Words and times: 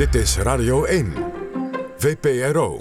Dit 0.00 0.14
is 0.14 0.36
Radio 0.36 0.84
1, 0.84 1.12
VPRO. 1.96 2.76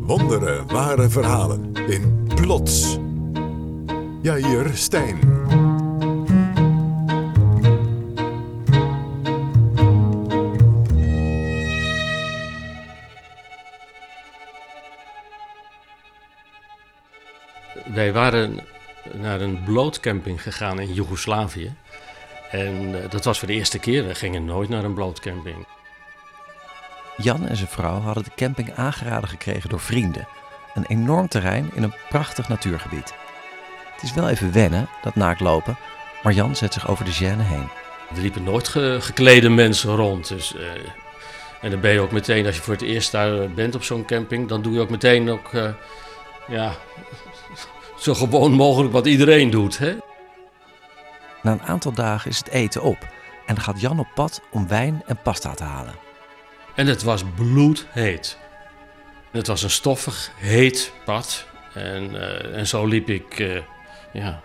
Wonderen, 0.00 0.66
ware 0.66 1.08
verhalen 1.08 1.72
in 1.74 2.28
Plots. 2.34 2.98
Jair 4.22 4.70
Stijn. 4.76 5.18
Wij 17.94 18.12
waren 18.12 18.60
naar 19.12 19.40
een 19.40 19.62
blootcamping 19.64 20.42
gegaan 20.42 20.80
in 20.80 20.92
Joegoslavië. 20.92 21.72
En 22.58 23.02
eh, 23.02 23.10
dat 23.10 23.24
was 23.24 23.38
voor 23.38 23.48
de 23.48 23.54
eerste 23.54 23.78
keer. 23.78 24.06
We 24.06 24.14
gingen 24.14 24.44
nooit 24.44 24.68
naar 24.68 24.84
een 24.84 24.94
blootcamping. 24.94 25.66
Jan 27.16 27.46
en 27.46 27.56
zijn 27.56 27.68
vrouw 27.68 28.00
hadden 28.00 28.24
de 28.24 28.30
camping 28.36 28.74
aangeraden 28.74 29.28
gekregen 29.28 29.70
door 29.70 29.80
vrienden. 29.80 30.28
Een 30.74 30.84
enorm 30.86 31.28
terrein 31.28 31.70
in 31.74 31.82
een 31.82 31.94
prachtig 32.08 32.48
natuurgebied. 32.48 33.14
Het 33.94 34.02
is 34.02 34.12
wel 34.14 34.28
even 34.28 34.52
wennen, 34.52 34.88
dat 35.02 35.14
naaktlopen, 35.14 35.76
maar 36.22 36.32
Jan 36.32 36.56
zet 36.56 36.72
zich 36.72 36.88
over 36.88 37.04
de 37.04 37.12
gêne 37.14 37.42
heen. 37.42 37.68
Er 38.14 38.20
liepen 38.20 38.42
nooit 38.44 38.68
ge- 38.68 38.98
geklede 39.00 39.48
mensen 39.48 39.96
rond. 39.96 40.28
Dus, 40.28 40.54
eh, 40.56 40.62
en 41.60 41.70
dan 41.70 41.80
ben 41.80 41.92
je 41.92 42.00
ook 42.00 42.12
meteen, 42.12 42.46
als 42.46 42.56
je 42.56 42.62
voor 42.62 42.72
het 42.72 42.82
eerst 42.82 43.12
daar 43.12 43.50
bent 43.50 43.74
op 43.74 43.82
zo'n 43.84 44.04
camping, 44.04 44.48
dan 44.48 44.62
doe 44.62 44.72
je 44.72 44.80
ook 44.80 44.90
meteen 44.90 45.30
ook, 45.30 45.52
eh, 45.54 45.68
ja, 46.48 46.72
zo 47.98 48.14
gewoon 48.14 48.52
mogelijk 48.52 48.92
wat 48.92 49.06
iedereen 49.06 49.50
doet. 49.50 49.78
Hè? 49.78 49.96
Na 51.44 51.52
een 51.52 51.62
aantal 51.62 51.92
dagen 51.92 52.30
is 52.30 52.38
het 52.38 52.48
eten 52.48 52.82
op 52.82 52.98
en 53.46 53.54
dan 53.54 53.64
gaat 53.64 53.80
Jan 53.80 53.98
op 53.98 54.08
pad 54.14 54.42
om 54.50 54.68
wijn 54.68 55.02
en 55.06 55.18
pasta 55.22 55.54
te 55.54 55.64
halen. 55.64 55.94
En 56.74 56.86
het 56.86 57.02
was 57.02 57.24
bloedheet. 57.34 58.38
Het 59.30 59.46
was 59.46 59.62
een 59.62 59.70
stoffig, 59.70 60.30
heet 60.36 60.92
pad. 61.04 61.46
En, 61.74 62.20
eh, 62.20 62.58
en 62.58 62.66
zo 62.66 62.86
liep 62.86 63.08
ik, 63.08 63.38
eh, 63.38 63.62
ja, 64.12 64.40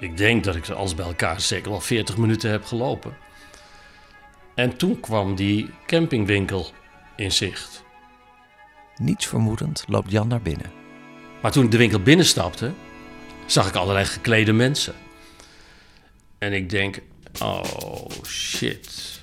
ik 0.00 0.16
denk 0.16 0.44
dat 0.44 0.56
ik 0.56 0.68
alles 0.68 0.94
bij 0.94 1.06
elkaar 1.06 1.40
zeker 1.40 1.70
wel 1.70 1.80
40 1.80 2.16
minuten 2.16 2.50
heb 2.50 2.64
gelopen. 2.64 3.16
En 4.54 4.76
toen 4.76 5.00
kwam 5.00 5.34
die 5.34 5.70
campingwinkel 5.86 6.70
in 7.16 7.32
zicht. 7.32 7.84
Niets 8.96 9.26
vermoedend 9.26 9.84
loopt 9.88 10.10
Jan 10.10 10.28
naar 10.28 10.42
binnen. 10.42 10.72
Maar 11.42 11.50
toen 11.50 11.64
ik 11.64 11.70
de 11.70 11.76
winkel 11.76 12.00
binnenstapte, 12.00 12.72
zag 13.46 13.68
ik 13.68 13.74
allerlei 13.74 14.04
geklede 14.04 14.52
mensen. 14.52 14.94
En 16.40 16.52
ik 16.52 16.70
denk, 16.70 17.00
oh 17.42 18.06
shit. 18.26 19.20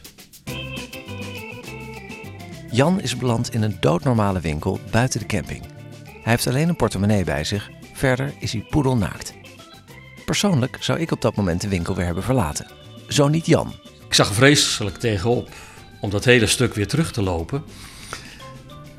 Jan 2.71 3.01
is 3.01 3.17
beland 3.17 3.53
in 3.53 3.61
een 3.61 3.77
doodnormale 3.79 4.39
winkel 4.39 4.79
buiten 4.91 5.19
de 5.19 5.25
camping. 5.25 5.61
Hij 6.03 6.31
heeft 6.31 6.47
alleen 6.47 6.69
een 6.69 6.75
portemonnee 6.75 7.23
bij 7.23 7.43
zich, 7.43 7.69
verder 7.93 8.33
is 8.39 8.51
hij 8.51 8.65
poedelnaakt. 8.69 9.33
Persoonlijk 10.25 10.77
zou 10.79 10.99
ik 10.99 11.11
op 11.11 11.21
dat 11.21 11.35
moment 11.35 11.61
de 11.61 11.67
winkel 11.67 11.95
weer 11.95 12.05
hebben 12.05 12.23
verlaten. 12.23 12.67
Zo 13.07 13.27
niet 13.27 13.45
Jan. 13.45 13.73
Ik 14.07 14.13
zag 14.13 14.33
vreselijk 14.33 14.97
tegenop 14.97 15.49
om 16.01 16.09
dat 16.09 16.25
hele 16.25 16.47
stuk 16.47 16.73
weer 16.73 16.87
terug 16.87 17.11
te 17.11 17.21
lopen. 17.21 17.63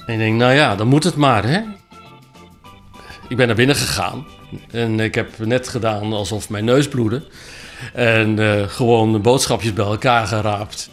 En 0.07 0.15
ik 0.15 0.19
denk, 0.19 0.39
nou 0.39 0.53
ja, 0.53 0.77
dan 0.77 0.89
moet 0.89 1.05
het 1.05 1.17
maar, 1.17 1.45
hè. 1.45 1.61
Ik 3.29 3.37
ben 3.37 3.47
naar 3.47 3.57
binnen 3.57 3.77
gegaan 3.77 4.27
en 4.71 5.01
ik 5.01 5.15
heb 5.15 5.39
net 5.39 5.69
gedaan 5.69 6.13
alsof 6.13 6.51
mijn 6.51 6.65
neus 6.65 6.89
bloedde. 6.89 7.27
En 7.93 8.39
eh, 8.39 8.69
gewoon 8.69 9.13
de 9.13 9.19
boodschapjes 9.19 9.73
bij 9.73 9.85
elkaar 9.85 10.27
geraapt. 10.27 10.91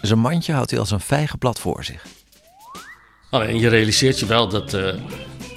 Zijn 0.00 0.18
mandje 0.18 0.52
houdt 0.52 0.70
hij 0.70 0.80
als 0.80 0.90
een 0.90 1.00
vijgenblad 1.00 1.58
voor 1.58 1.84
zich. 1.84 2.04
Alleen 3.30 3.58
je 3.58 3.68
realiseert 3.68 4.18
je 4.18 4.26
wel 4.26 4.48
dat 4.48 4.74
eh, 4.74 4.94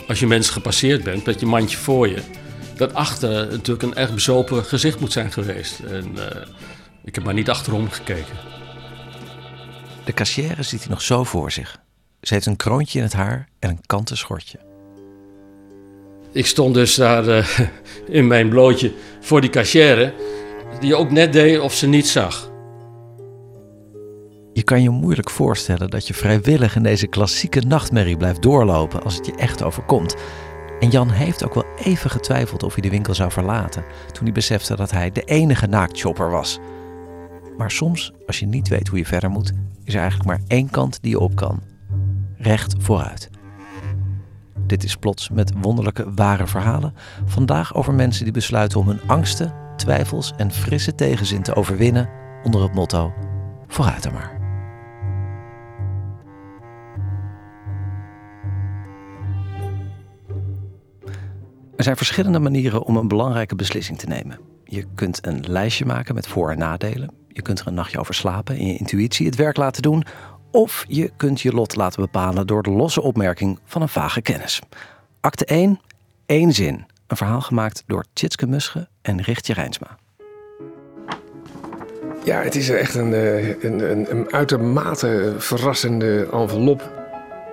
als 0.08 0.20
je 0.20 0.28
mensen 0.28 0.54
gepasseerd 0.54 1.04
bent 1.04 1.26
met 1.26 1.40
je 1.40 1.46
mandje 1.46 1.78
voor 1.78 2.08
je, 2.08 2.22
dat 2.76 2.94
achter 2.94 3.48
natuurlijk 3.52 3.82
een 3.82 3.96
echt 3.96 4.14
bezopen 4.14 4.64
gezicht 4.64 5.00
moet 5.00 5.12
zijn 5.12 5.32
geweest. 5.32 5.80
En 5.80 6.12
eh, 6.16 6.48
ik 7.04 7.16
heb 7.16 7.24
maar 7.24 7.34
niet 7.34 7.50
achterom 7.50 7.90
gekeken. 7.90 8.36
De 10.06 10.14
kassière 10.14 10.64
ziet 10.64 10.80
hij 10.80 10.90
nog 10.90 11.02
zo 11.02 11.24
voor 11.24 11.52
zich. 11.52 11.78
Ze 12.22 12.34
heeft 12.34 12.46
een 12.46 12.56
kroontje 12.56 12.98
in 12.98 13.04
het 13.04 13.14
haar 13.14 13.48
en 13.60 13.70
een 13.70 13.82
kanten 13.86 14.18
schortje. 14.18 14.60
Ik 16.32 16.46
stond 16.46 16.74
dus 16.74 16.96
daar 16.96 17.50
in 18.08 18.28
mijn 18.28 18.50
blootje 18.50 18.94
voor 19.22 19.42
die 19.42 19.50
cachère, 19.50 20.14
die 20.80 20.96
ook 20.96 21.12
net 21.12 21.34
deed 21.34 21.60
of 21.60 21.74
ze 21.74 21.88
niet 21.88 22.08
zag. 22.08 22.52
Je 24.54 24.64
kan 24.64 24.82
je 24.82 24.90
moeilijk 24.90 25.30
voorstellen 25.30 25.90
dat 25.90 26.08
je 26.08 26.14
vrijwillig 26.14 26.76
in 26.76 26.84
deze 26.84 27.08
klassieke 27.08 27.60
nachtmerrie 27.60 28.18
blijft 28.18 28.42
doorlopen 28.42 29.04
als 29.04 29.16
het 29.16 29.26
je 29.26 29.36
echt 29.36 29.64
overkomt. 29.64 30.16
En 30.80 30.90
Jan 30.90 31.10
heeft 31.10 31.46
ook 31.46 31.54
wel 31.54 31.66
even 31.84 32.10
getwijfeld 32.10 32.64
of 32.64 32.74
hij 32.74 32.82
de 32.82 32.90
winkel 32.90 33.14
zou 33.14 33.32
verlaten 33.32 33.84
toen 34.12 34.24
hij 34.24 34.34
besefte 34.34 34.76
dat 34.76 34.92
hij 34.92 35.12
de 35.12 35.22
enige 35.24 35.68
naaktshopper 35.68 36.30
was. 36.30 36.60
Maar 37.58 37.72
soms, 37.72 38.14
als 38.28 38.40
je 38.40 38.46
niet 38.46 38.68
weet 38.68 38.88
hoe 38.88 38.98
je 38.98 39.06
verder 39.06 39.30
moet, 39.30 39.54
is 39.84 39.94
er 39.94 40.00
eigenlijk 40.00 40.30
maar 40.30 40.42
één 40.48 40.70
kant 40.70 41.02
die 41.02 41.12
je 41.12 41.20
op 41.20 41.36
kan. 41.36 41.62
Recht 42.38 42.76
vooruit. 42.78 43.30
Dit 44.68 44.84
is 44.84 44.96
plots 44.96 45.30
met 45.30 45.54
wonderlijke 45.62 46.14
ware 46.14 46.48
verhalen. 46.48 46.94
Vandaag 47.26 47.76
over 47.76 47.94
mensen 47.94 48.24
die 48.24 48.34
besluiten 48.34 48.80
om 48.80 48.88
hun 48.88 49.00
angsten, 49.06 49.54
twijfels 49.78 50.34
en 50.38 50.52
frisse 50.52 50.96
tegenzin 50.96 51.42
te 51.42 51.56
overwinnen 51.56 52.10
onder 52.44 52.62
het 52.62 52.74
motto: 52.74 53.14
vooruit 53.68 54.06
er 54.06 54.14
maar. 54.14 54.38
Er 61.76 61.84
zijn 61.84 61.98
verschillende 61.98 62.40
manieren 62.40 62.84
om 62.84 62.98
een 62.98 63.08
belangrijke 63.08 63.56
beslissing 63.56 63.98
te 63.98 64.08
nemen. 64.08 64.40
Je 64.64 64.86
kunt 64.96 65.26
een 65.26 65.44
lijstje 65.48 65.86
maken 65.86 66.16
met 66.16 66.28
voor- 66.28 66.52
en 66.52 66.58
nadelen. 66.58 67.12
Je 67.28 67.42
kunt 67.42 67.60
er 67.60 67.68
een 67.68 67.74
nachtje 67.74 68.00
over 68.00 68.14
slapen 68.14 68.58
en 68.58 68.66
je 68.66 68.78
intuïtie 68.78 69.26
het 69.26 69.36
werk 69.36 69.58
laten 69.58 69.82
doen. 69.82 70.04
Of 70.52 70.86
je 70.88 71.12
kunt 71.18 71.42
je 71.42 71.54
lot 71.54 71.76
laten 71.76 72.02
bepalen 72.02 72.48
door 72.48 72.64
de 72.64 72.70
losse 72.70 73.02
opmerking 73.02 73.60
van 73.66 73.82
een 73.82 73.90
vage 73.90 74.22
kennis. 74.22 74.62
Acte 75.20 75.46
1, 75.46 75.80
één 76.26 76.54
zin. 76.54 76.86
Een 77.08 77.18
verhaal 77.18 77.42
gemaakt 77.42 77.84
door 77.86 78.06
Tjitske 78.14 78.48
Musche 78.48 78.88
en 79.02 79.22
Richtje 79.22 79.54
Rijnsma. 79.54 79.98
Ja, 82.24 82.42
het 82.42 82.56
is 82.56 82.70
echt 82.70 82.96
een, 82.96 83.14
eh, 83.14 83.64
een, 83.64 83.92
een, 83.92 84.12
een 84.12 84.34
uitermate 84.34 85.34
verrassende 85.38 86.28
envelop. 86.32 86.92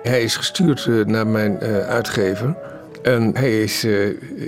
Hij 0.03 0.23
is 0.23 0.35
gestuurd 0.35 0.85
eh, 0.85 1.05
naar 1.05 1.27
mijn 1.27 1.59
eh, 1.59 1.87
uitgever. 1.87 2.55
En 3.01 3.37
hij 3.37 3.61
is 3.61 3.87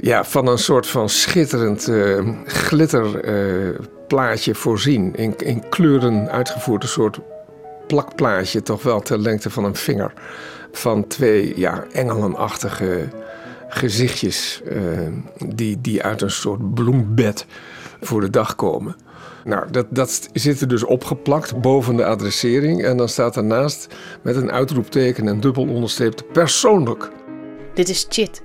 ja, 0.01 0.23
van 0.23 0.47
een 0.47 0.57
soort 0.57 0.87
van 0.87 1.09
schitterend 1.09 1.91
glitterplaatje 2.45 4.55
voorzien. 4.55 5.15
In, 5.15 5.33
in 5.37 5.69
kleuren 5.69 6.31
uitgevoerd, 6.31 6.83
een 6.83 6.89
soort 6.89 7.19
plakplaatje, 7.87 8.61
toch 8.61 8.83
wel 8.83 9.01
ter 9.01 9.19
lengte 9.19 9.49
van 9.49 9.63
een 9.63 9.75
vinger. 9.75 10.13
Van 10.71 11.07
twee 11.07 11.59
ja, 11.59 11.85
engelenachtige 11.91 13.07
gezichtjes 13.67 14.61
eh, 14.65 14.81
die, 15.55 15.81
die 15.81 16.03
uit 16.03 16.21
een 16.21 16.31
soort 16.31 16.73
bloembed 16.73 17.45
voor 18.01 18.21
de 18.21 18.29
dag 18.29 18.55
komen. 18.55 18.95
Nou, 19.43 19.71
dat, 19.71 19.85
dat 19.89 20.29
zit 20.33 20.61
er 20.61 20.67
dus 20.67 20.83
opgeplakt 20.83 21.61
boven 21.61 21.95
de 21.95 22.05
adressering. 22.05 22.83
En 22.83 22.97
dan 22.97 23.09
staat 23.09 23.37
ernaast 23.37 23.95
met 24.21 24.35
een 24.35 24.51
uitroepteken 24.51 25.27
en 25.27 25.39
dubbel 25.39 25.67
onderstreept 25.67 26.31
persoonlijk. 26.31 27.11
Dit 27.73 27.89
is 27.89 28.05
Chit. 28.09 28.41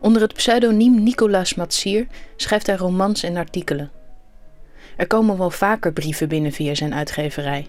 Onder 0.00 0.22
het 0.22 0.34
pseudoniem 0.34 1.02
Nicolaas 1.02 1.54
Matsier 1.54 2.06
schrijft 2.36 2.66
hij 2.66 2.76
romans 2.76 3.22
en 3.22 3.36
artikelen. 3.36 3.90
Er 4.96 5.06
komen 5.06 5.38
wel 5.38 5.50
vaker 5.50 5.92
brieven 5.92 6.28
binnen 6.28 6.52
via 6.52 6.74
zijn 6.74 6.94
uitgeverij. 6.94 7.66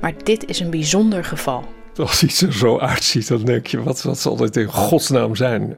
Maar 0.00 0.14
dit 0.22 0.46
is 0.46 0.60
een 0.60 0.70
bijzonder 0.70 1.24
geval. 1.24 1.64
Als 1.96 2.22
iets 2.22 2.42
er 2.42 2.52
zo 2.52 2.78
uitziet, 2.78 3.28
dan 3.28 3.44
denk 3.44 3.66
je, 3.66 3.82
wat, 3.82 4.02
wat 4.02 4.18
zal 4.18 4.36
dit 4.36 4.56
in 4.56 4.66
godsnaam 4.66 5.36
zijn? 5.36 5.76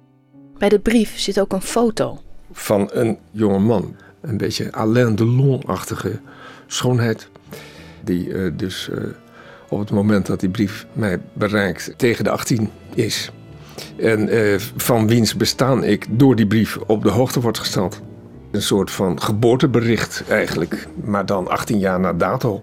Bij 0.59 0.69
de 0.69 0.79
brief 0.79 1.19
zit 1.19 1.41
ook 1.41 1.53
een 1.53 1.63
foto. 1.63 2.19
Van 2.53 2.91
een 2.93 3.19
jonge 3.31 3.59
man. 3.59 3.97
Een 4.21 4.37
beetje 4.37 4.73
Alain 4.73 5.15
Delon-achtige 5.15 6.21
schoonheid. 6.67 7.29
Die 8.05 8.35
eh, 8.35 8.51
dus 8.57 8.89
eh, 8.91 8.99
op 9.69 9.79
het 9.79 9.91
moment 9.91 10.27
dat 10.27 10.41
die 10.41 10.49
brief 10.49 10.87
mij 10.93 11.21
bereikt 11.33 11.95
tegen 11.97 12.25
de 12.25 12.31
18 12.31 12.71
is. 12.95 13.31
En 13.99 14.29
eh, 14.29 14.59
van 14.77 15.07
wiens 15.07 15.37
bestaan 15.37 15.85
ik 15.85 16.07
door 16.11 16.37
die 16.37 16.47
brief 16.47 16.77
op 16.77 17.03
de 17.03 17.11
hoogte 17.11 17.41
wordt 17.41 17.59
gesteld. 17.59 18.01
Een 18.51 18.63
soort 18.63 18.91
van 18.91 19.23
geboortebericht 19.23 20.25
eigenlijk, 20.29 20.89
maar 21.05 21.27
dan 21.27 21.49
18 21.49 21.79
jaar 21.79 22.01
na 22.01 22.13
dato. 22.13 22.61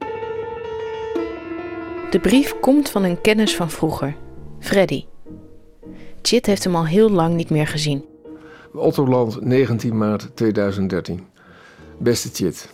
De 2.10 2.20
brief 2.22 2.60
komt 2.60 2.90
van 2.90 3.04
een 3.04 3.22
kennis 3.22 3.56
van 3.56 3.70
vroeger, 3.70 4.16
Freddy. 4.60 5.06
Chit 6.28 6.46
heeft 6.46 6.64
hem 6.64 6.76
al 6.76 6.86
heel 6.86 7.10
lang 7.10 7.36
niet 7.36 7.50
meer 7.50 7.68
gezien. 7.68 8.06
Ottoland, 8.74 9.42
19 9.42 9.98
maart 9.98 10.30
2013. 10.34 11.26
Beste 11.98 12.30
Chit, 12.34 12.70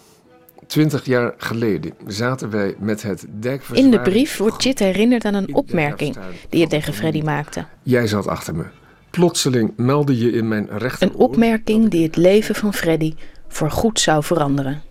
Twintig 0.68 1.06
jaar 1.06 1.34
geleden 1.38 1.94
zaten 2.08 2.50
wij 2.50 2.76
met 2.80 3.02
het 3.02 3.24
In 3.24 3.40
dijkverzwaring... 3.40 4.04
de 4.04 4.10
brief 4.10 4.38
wordt 4.38 4.62
Chit 4.62 4.80
herinnerd 4.80 5.26
aan 5.26 5.34
een 5.34 5.48
in 5.48 5.56
opmerking 5.56 6.18
die 6.50 6.60
je 6.60 6.68
tegen 6.68 6.94
Freddy 6.94 7.22
maakte. 7.22 7.66
Jij 7.84 8.08
zat 8.08 8.28
achter 8.28 8.56
me. 8.56 8.66
Plotseling 9.10 9.74
meldde 9.76 10.18
je 10.18 10.32
in 10.32 10.48
mijn 10.48 10.68
rechter 10.78 11.08
Een 11.08 11.16
opmerking 11.16 11.90
die 11.90 12.04
het 12.04 12.16
leven 12.16 12.56
van 12.56 12.74
Freddy 12.74 13.14
voorgoed 13.48 14.00
zou 14.00 14.24
veranderen. 14.24 14.82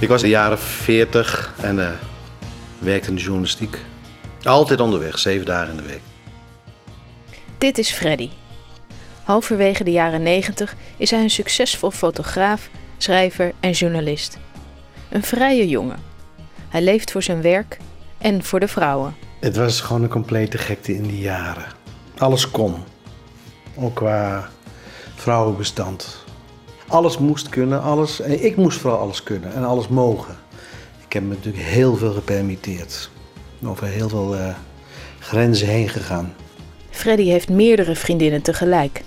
Ik 0.00 0.08
was 0.08 0.22
in 0.22 0.28
de 0.28 0.34
jaren 0.34 0.58
40 0.58 1.54
en 1.60 1.86
eh, 1.86 1.92
werkte 2.78 3.08
in 3.08 3.14
de 3.14 3.20
journalistiek. 3.20 3.78
Altijd 4.42 4.80
onderweg, 4.80 5.18
zeven 5.18 5.46
dagen 5.46 5.70
in 5.70 5.76
de 5.76 5.82
week. 5.82 6.00
Dit 7.58 7.78
is 7.78 7.90
Freddy. 7.90 8.28
Halverwege 9.24 9.84
de 9.84 9.90
jaren 9.90 10.22
90 10.22 10.74
is 10.96 11.10
hij 11.10 11.22
een 11.22 11.30
succesvol 11.30 11.90
fotograaf, 11.90 12.68
schrijver 12.98 13.52
en 13.60 13.70
journalist. 13.70 14.38
Een 15.08 15.22
vrije 15.22 15.68
jongen. 15.68 15.98
Hij 16.68 16.82
leeft 16.82 17.10
voor 17.10 17.22
zijn 17.22 17.42
werk 17.42 17.76
en 18.18 18.44
voor 18.44 18.60
de 18.60 18.68
vrouwen. 18.68 19.14
Het 19.40 19.56
was 19.56 19.80
gewoon 19.80 20.02
een 20.02 20.08
complete 20.08 20.58
gekte 20.58 20.94
in 20.94 21.02
die 21.02 21.20
jaren. 21.20 21.66
Alles 22.18 22.50
kon. 22.50 22.74
Ook 23.76 23.94
qua 23.94 24.48
vrouwenbestand. 25.14 26.19
Alles 26.90 27.18
moest 27.18 27.48
kunnen, 27.48 27.82
alles. 27.82 28.20
En 28.20 28.44
ik 28.44 28.56
moest 28.56 28.78
vooral 28.78 28.98
alles 29.00 29.22
kunnen 29.22 29.54
en 29.54 29.64
alles 29.64 29.88
mogen. 29.88 30.36
Ik 31.06 31.12
heb 31.12 31.22
me 31.22 31.28
natuurlijk 31.28 31.64
heel 31.64 31.96
veel 31.96 32.12
gepermitteerd. 32.12 33.10
Over 33.64 33.86
heel 33.86 34.08
veel 34.08 34.36
eh, 34.36 34.54
grenzen 35.18 35.68
heen 35.68 35.88
gegaan. 35.88 36.34
Freddy 36.90 37.24
heeft 37.24 37.48
meerdere 37.48 37.94
vriendinnen 37.96 38.42
tegelijk. 38.42 39.02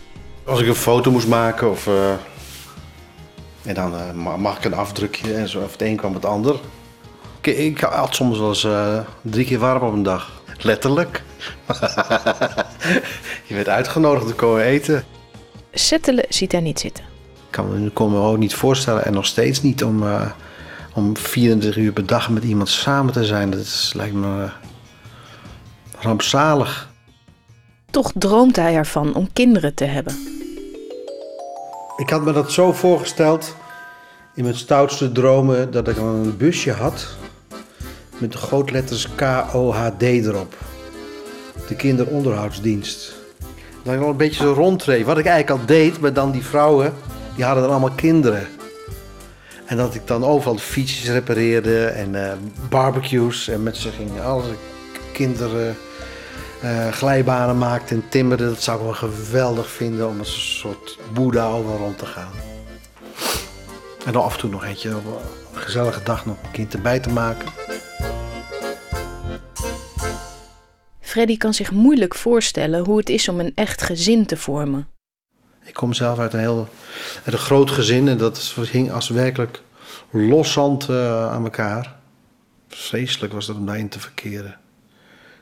Als 0.45 0.61
ik 0.61 0.67
een 0.67 0.75
foto 0.75 1.11
moest 1.11 1.27
maken 1.27 1.69
of. 1.69 1.87
eh, 1.87 2.11
en 3.63 3.73
dan 3.73 3.93
eh, 3.97 4.11
ma- 4.11 4.37
mag 4.37 4.57
ik 4.57 4.65
een 4.65 4.73
afdrukje 4.73 5.33
en 5.33 5.49
zo. 5.49 5.59
Of 5.61 5.71
het 5.71 5.81
een 5.81 5.95
kwam 5.95 6.13
het 6.13 6.25
ander. 6.25 6.55
Ik, 7.41 7.57
ik 7.57 7.79
had 7.79 8.15
soms 8.15 8.37
wel 8.39 8.49
eens 8.49 8.67
drie 9.21 9.45
keer 9.45 9.59
warm 9.59 9.83
op 9.87 9.93
een 9.93 10.03
dag. 10.03 10.41
Letterlijk. 10.57 11.23
Je 13.47 13.53
werd 13.55 13.69
uitgenodigd 13.69 14.27
te 14.27 14.33
komen 14.33 14.63
eten. 14.63 15.03
Settelen 15.71 16.25
ziet 16.29 16.51
hij 16.51 16.61
niet 16.61 16.79
zitten. 16.79 17.03
Ik 17.53 17.59
kan 17.59 17.83
me, 17.83 17.89
kon 17.89 18.11
me 18.11 18.17
ook 18.17 18.37
niet 18.37 18.55
voorstellen 18.55 19.05
en 19.05 19.13
nog 19.13 19.25
steeds 19.25 19.61
niet 19.61 19.83
om, 19.83 20.03
eh, 20.03 20.31
om 20.93 21.17
24 21.17 21.77
uur 21.77 21.91
per 21.91 22.05
dag 22.05 22.29
met 22.29 22.43
iemand 22.43 22.69
samen 22.69 23.13
te 23.13 23.25
zijn. 23.25 23.49
Dat 23.49 23.59
is, 23.59 23.93
lijkt 23.95 24.13
me 24.13 24.43
eh, 24.43 24.51
rampzalig. 25.99 26.89
Toch 27.91 28.11
droomt 28.15 28.55
hij 28.55 28.75
ervan 28.75 29.15
om 29.15 29.33
kinderen 29.33 29.73
te 29.73 29.83
hebben. 29.83 30.17
Ik 31.97 32.09
had 32.09 32.23
me 32.23 32.31
dat 32.31 32.51
zo 32.51 32.71
voorgesteld 32.71 33.55
in 34.35 34.43
mijn 34.43 34.55
stoutste 34.55 35.11
dromen 35.11 35.71
dat 35.71 35.87
ik 35.87 35.97
een 35.97 36.37
busje 36.37 36.71
had 36.71 37.07
met 38.17 38.31
de 38.31 38.37
grootletters 38.37 39.07
K-O-H-D 39.15 40.01
erop. 40.01 40.57
De 41.67 41.75
kinderonderhoudsdienst. 41.75 43.13
Dat 43.83 43.93
ik 43.93 44.01
al 44.01 44.09
een 44.09 44.17
beetje 44.17 44.43
zo 44.43 44.53
rondreed. 44.53 45.05
Wat 45.05 45.17
ik 45.17 45.25
eigenlijk 45.25 45.61
al 45.61 45.67
deed, 45.67 45.99
maar 45.99 46.13
dan 46.13 46.31
die 46.31 46.45
vrouwen, 46.45 46.93
die 47.35 47.43
hadden 47.43 47.63
dan 47.63 47.71
allemaal 47.71 47.95
kinderen. 47.95 48.47
En 49.65 49.77
dat 49.77 49.95
ik 49.95 50.07
dan 50.07 50.23
overal 50.23 50.57
fietsjes 50.57 51.09
repareerde 51.09 51.85
en 51.85 52.25
eh, 52.25 52.37
barbecues 52.69 53.47
en 53.47 53.63
met 53.63 53.77
ze 53.77 53.89
ging 53.89 54.21
alle 54.21 54.55
kinderen 55.11 55.75
eh, 56.61 56.91
glijbanen 56.91 57.57
maakte 57.57 57.93
en 57.93 58.03
timmerde. 58.09 58.45
Dat 58.45 58.61
zou 58.61 58.77
ik 58.77 58.83
wel 58.83 58.93
geweldig 58.93 59.69
vinden 59.69 60.07
om 60.07 60.19
als 60.19 60.35
een 60.35 60.41
soort 60.41 60.99
boeddha 61.13 61.47
over 61.47 61.77
rond 61.77 61.97
te 61.97 62.05
gaan. 62.05 62.31
En 64.05 64.13
dan 64.13 64.23
af 64.23 64.33
en 64.33 64.39
toe 64.39 64.49
nog 64.49 64.65
eentje 64.65 64.89
een 64.89 65.03
gezellige 65.53 66.03
dag 66.03 66.25
nog 66.25 66.35
een 66.43 66.51
kind 66.51 66.73
erbij 66.73 66.99
te 66.99 67.09
maken. 67.09 67.47
Freddy 70.99 71.37
kan 71.37 71.53
zich 71.53 71.71
moeilijk 71.71 72.15
voorstellen 72.15 72.85
hoe 72.85 72.97
het 72.97 73.09
is 73.09 73.29
om 73.29 73.39
een 73.39 73.51
echt 73.55 73.81
gezin 73.81 74.25
te 74.25 74.37
vormen. 74.37 74.87
Ik 75.63 75.73
kom 75.73 75.93
zelf 75.93 76.19
uit 76.19 76.33
een 76.33 76.39
heel 76.39 76.69
uit 77.23 77.33
een 77.33 77.39
groot 77.39 77.71
gezin 77.71 78.07
en 78.07 78.17
dat 78.17 78.55
hing 78.71 78.91
als 78.91 79.09
werkelijk 79.09 79.61
loszand 80.11 80.89
eh 80.89 81.31
aan 81.31 81.43
elkaar. 81.43 81.95
Vreselijk 82.67 83.33
was 83.33 83.45
dat 83.45 83.55
om 83.55 83.65
daarin 83.65 83.89
te 83.89 83.99
verkeren. 83.99 84.57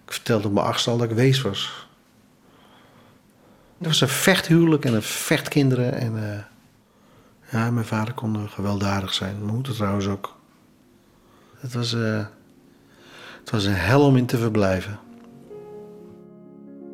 Ik 0.05 0.11
vertelde 0.11 0.47
op 0.47 0.53
mijn 0.53 0.65
achtste 0.65 0.89
al 0.89 0.97
dat 0.97 1.09
ik 1.09 1.15
wees 1.15 1.41
was. 1.41 1.87
Het 3.77 3.87
was 3.87 4.01
een 4.01 4.07
vechthuwelijk 4.07 4.85
en 4.85 4.93
een 4.93 5.01
vechtkinderen. 5.01 5.93
En 5.93 6.33
eh, 6.33 6.43
ja, 7.51 7.71
mijn 7.71 7.85
vader 7.85 8.13
kon 8.13 8.49
gewelddadig 8.49 9.13
zijn. 9.13 9.35
Mijn 9.39 9.53
moeder 9.53 9.73
trouwens 9.73 10.07
ook. 10.07 10.37
Het 11.59 11.73
was, 11.73 11.93
eh, 11.93 12.25
het 13.39 13.49
was 13.49 13.65
een 13.65 13.73
hel 13.73 14.01
om 14.01 14.17
in 14.17 14.25
te 14.25 14.37
verblijven. 14.37 14.99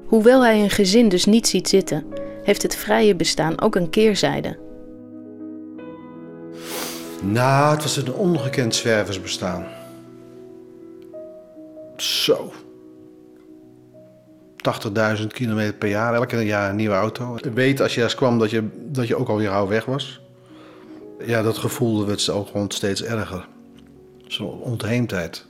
Hoewel 0.06 0.44
hij 0.44 0.62
een 0.62 0.70
gezin 0.70 1.10
dus 1.10 1.26
niet 1.26 1.48
ziet 1.48 1.68
zitten, 1.68 2.06
heeft 2.48 2.62
het 2.62 2.76
vrije 2.76 3.16
bestaan 3.16 3.62
ook 3.62 3.76
een 3.76 3.90
keerzijde. 3.90 4.58
Nou, 7.22 7.74
het 7.74 7.84
was 7.84 7.98
een 7.98 8.14
ongekend 8.14 8.76
zwerversbestaan. 8.76 9.66
Zo. 11.98 12.52
80.000 15.20 15.28
kilometer 15.28 15.74
per 15.74 15.90
jaar, 15.90 16.14
elke 16.14 16.46
jaar 16.46 16.70
een 16.70 16.76
nieuwe 16.76 16.96
auto. 16.96 17.38
Weet 17.54 17.82
als 17.82 17.96
je 17.96 18.04
eens 18.04 18.16
kwam 18.16 18.40
dat 18.40 18.50
je, 18.50 18.68
dat 18.74 19.08
je 19.08 19.16
ook 19.16 19.30
alweer 19.30 19.50
gauw 19.50 19.68
weg 19.68 19.86
was. 19.86 20.22
Ja, 21.26 21.42
dat 21.42 21.58
gevoel 21.58 22.06
werd 22.06 22.30
ook 22.30 22.48
gewoon 22.48 22.72
steeds 22.72 23.04
erger. 23.04 23.48
Zo'n 24.28 24.62
ontheemdheid. 24.62 25.46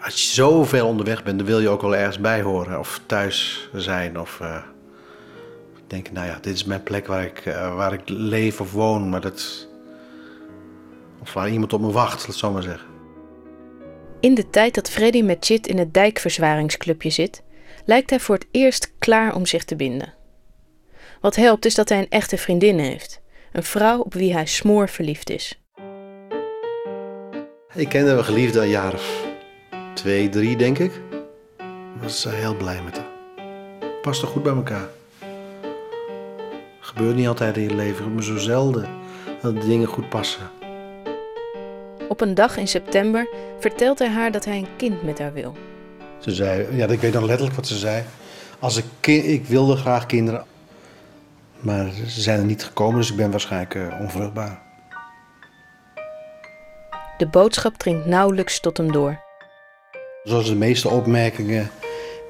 Als 0.00 0.22
je 0.22 0.28
zoveel 0.28 0.86
onderweg 0.86 1.22
bent, 1.22 1.38
dan 1.38 1.46
wil 1.46 1.60
je 1.60 1.68
ook 1.68 1.82
wel 1.82 1.96
ergens 1.96 2.20
bij 2.20 2.42
horen. 2.42 2.78
Of 2.78 3.00
thuis 3.06 3.68
zijn. 3.72 4.20
Of 4.20 4.40
eh, 4.40 4.56
denken, 5.92 6.14
nou 6.14 6.26
ja, 6.26 6.38
dit 6.40 6.54
is 6.54 6.64
mijn 6.64 6.82
plek 6.82 7.06
waar 7.06 7.24
ik, 7.24 7.38
eh, 7.38 7.74
waar 7.74 7.92
ik 7.92 8.00
leef 8.04 8.60
of 8.60 8.72
woon. 8.72 9.08
Maar 9.08 9.20
dat... 9.20 9.68
Of 11.20 11.32
waar 11.32 11.50
iemand 11.50 11.72
op 11.72 11.80
me 11.80 11.90
wacht, 11.90 12.18
laat 12.18 12.26
het 12.26 12.36
zo 12.36 12.50
maar 12.50 12.62
zeggen. 12.62 12.88
In 14.20 14.34
de 14.34 14.50
tijd 14.50 14.74
dat 14.74 14.90
Freddy 14.90 15.22
met 15.22 15.44
Chit 15.44 15.66
in 15.66 15.78
het 15.78 15.94
dijkverzwaringsclubje 15.94 17.10
zit, 17.10 17.42
lijkt 17.84 18.10
hij 18.10 18.20
voor 18.20 18.34
het 18.34 18.46
eerst 18.50 18.92
klaar 18.98 19.34
om 19.34 19.46
zich 19.46 19.64
te 19.64 19.76
binden. 19.76 20.14
Wat 21.20 21.36
helpt 21.36 21.64
is 21.64 21.74
dat 21.74 21.88
hij 21.88 21.98
een 21.98 22.10
echte 22.10 22.38
vriendin 22.38 22.78
heeft. 22.78 23.20
Een 23.52 23.62
vrouw 23.62 24.00
op 24.00 24.14
wie 24.14 24.32
hij 24.32 24.46
smoor 24.46 24.88
verliefd 24.88 25.30
is. 25.30 25.60
Ik 27.74 27.88
kende 27.88 28.12
mijn 28.12 28.24
geliefde 28.24 28.60
een 28.60 28.68
jaar 28.68 28.94
of 28.94 29.26
twee, 29.94 30.28
drie, 30.28 30.56
denk 30.56 30.78
ik. 30.78 30.92
Ik 31.94 32.02
was 32.02 32.24
heel 32.24 32.56
blij 32.56 32.82
met 32.82 32.96
haar. 32.96 33.10
Past 34.02 34.22
er 34.22 34.28
goed 34.28 34.42
bij 34.42 34.54
elkaar. 34.54 34.88
Gebeurt 36.84 37.16
niet 37.16 37.28
altijd 37.28 37.56
in 37.56 37.62
je 37.62 37.74
leven, 37.74 38.14
maar 38.14 38.22
zo 38.22 38.36
zelden 38.36 38.88
dat 39.40 39.54
de 39.54 39.66
dingen 39.66 39.86
goed 39.86 40.08
passen. 40.08 40.50
Op 42.08 42.20
een 42.20 42.34
dag 42.34 42.56
in 42.56 42.68
september 42.68 43.28
vertelt 43.58 43.98
hij 43.98 44.08
haar 44.08 44.32
dat 44.32 44.44
hij 44.44 44.56
een 44.56 44.76
kind 44.76 45.02
met 45.02 45.18
haar 45.18 45.32
wil. 45.32 45.56
Ze 46.18 46.34
zei, 46.34 46.76
ja, 46.76 46.86
ik 46.86 47.00
weet 47.00 47.12
nog 47.12 47.24
letterlijk 47.24 47.56
wat 47.56 47.66
ze 47.66 47.76
zei. 47.76 48.04
Als 48.58 48.76
ik, 48.76 49.06
ik 49.06 49.46
wilde 49.46 49.76
graag 49.76 50.06
kinderen, 50.06 50.44
maar 51.58 51.90
ze 52.06 52.20
zijn 52.20 52.38
er 52.38 52.44
niet 52.44 52.64
gekomen, 52.64 53.00
dus 53.00 53.10
ik 53.10 53.16
ben 53.16 53.30
waarschijnlijk 53.30 53.74
eh, 53.74 54.00
onvruchtbaar. 54.00 54.62
De 57.16 57.26
boodschap 57.26 57.76
dringt 57.76 58.06
nauwelijks 58.06 58.60
tot 58.60 58.76
hem 58.76 58.92
door. 58.92 59.20
Zoals 60.22 60.48
de 60.48 60.56
meeste 60.56 60.88
opmerkingen 60.88 61.70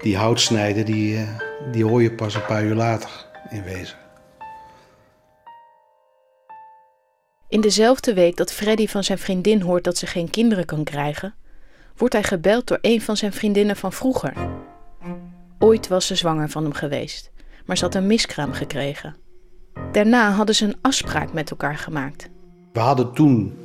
die 0.00 0.16
hout 0.16 0.40
snijden, 0.40 0.84
die, 0.84 1.16
eh, 1.16 1.28
die 1.72 1.84
hoor 1.84 2.02
je 2.02 2.12
pas 2.12 2.34
een 2.34 2.44
paar 2.44 2.62
uur 2.62 2.74
later 2.74 3.10
in 3.50 3.62
wezen. 3.62 4.01
In 7.52 7.60
dezelfde 7.60 8.14
week 8.14 8.36
dat 8.36 8.52
Freddy 8.52 8.86
van 8.86 9.04
zijn 9.04 9.18
vriendin 9.18 9.60
hoort 9.60 9.84
dat 9.84 9.96
ze 9.96 10.06
geen 10.06 10.30
kinderen 10.30 10.64
kan 10.64 10.84
krijgen, 10.84 11.34
wordt 11.96 12.14
hij 12.14 12.22
gebeld 12.22 12.66
door 12.66 12.78
een 12.80 13.00
van 13.00 13.16
zijn 13.16 13.32
vriendinnen 13.32 13.76
van 13.76 13.92
vroeger. 13.92 14.32
Ooit 15.58 15.88
was 15.88 16.06
ze 16.06 16.14
zwanger 16.14 16.48
van 16.50 16.62
hem 16.62 16.72
geweest, 16.72 17.30
maar 17.64 17.76
ze 17.76 17.84
had 17.84 17.94
een 17.94 18.06
miskraam 18.06 18.52
gekregen. 18.52 19.16
Daarna 19.92 20.30
hadden 20.30 20.54
ze 20.54 20.64
een 20.64 20.76
afspraak 20.80 21.32
met 21.32 21.50
elkaar 21.50 21.76
gemaakt. 21.76 22.28
We 22.72 22.80
hadden 22.80 23.12
toen, 23.12 23.58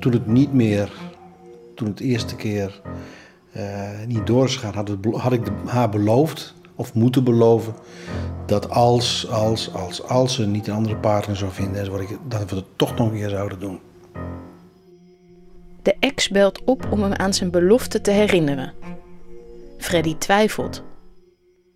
toen 0.00 0.12
het 0.12 0.26
niet 0.26 0.52
meer, 0.52 0.92
toen 1.74 1.88
het 1.88 2.00
eerste 2.00 2.36
keer 2.36 2.80
eh, 3.52 3.88
niet 4.06 4.26
door 4.26 4.44
is 4.44 4.56
gegaan, 4.56 4.74
had, 4.74 4.90
had 5.12 5.32
ik 5.32 5.46
haar 5.66 5.88
beloofd, 5.88 6.54
of 6.78 6.94
moeten 6.94 7.24
beloven, 7.24 7.74
dat 8.46 8.70
als, 8.70 9.30
als, 9.30 9.74
als, 9.74 10.02
als 10.02 10.34
ze 10.34 10.46
niet 10.46 10.66
een 10.66 10.74
andere 10.74 10.96
partner 10.96 11.36
zou 11.36 11.52
vinden, 11.52 11.90
dat 12.28 12.50
we 12.50 12.56
het 12.56 12.64
toch 12.76 12.96
nog 12.96 13.10
een 13.10 13.16
keer 13.16 13.28
zouden 13.28 13.60
doen. 13.60 13.80
De 15.82 15.96
ex 16.00 16.28
belt 16.28 16.64
op 16.64 16.86
om 16.90 17.02
hem 17.02 17.12
aan 17.12 17.34
zijn 17.34 17.50
belofte 17.50 18.00
te 18.00 18.10
herinneren. 18.10 18.72
Freddy 19.78 20.16
twijfelt. 20.18 20.82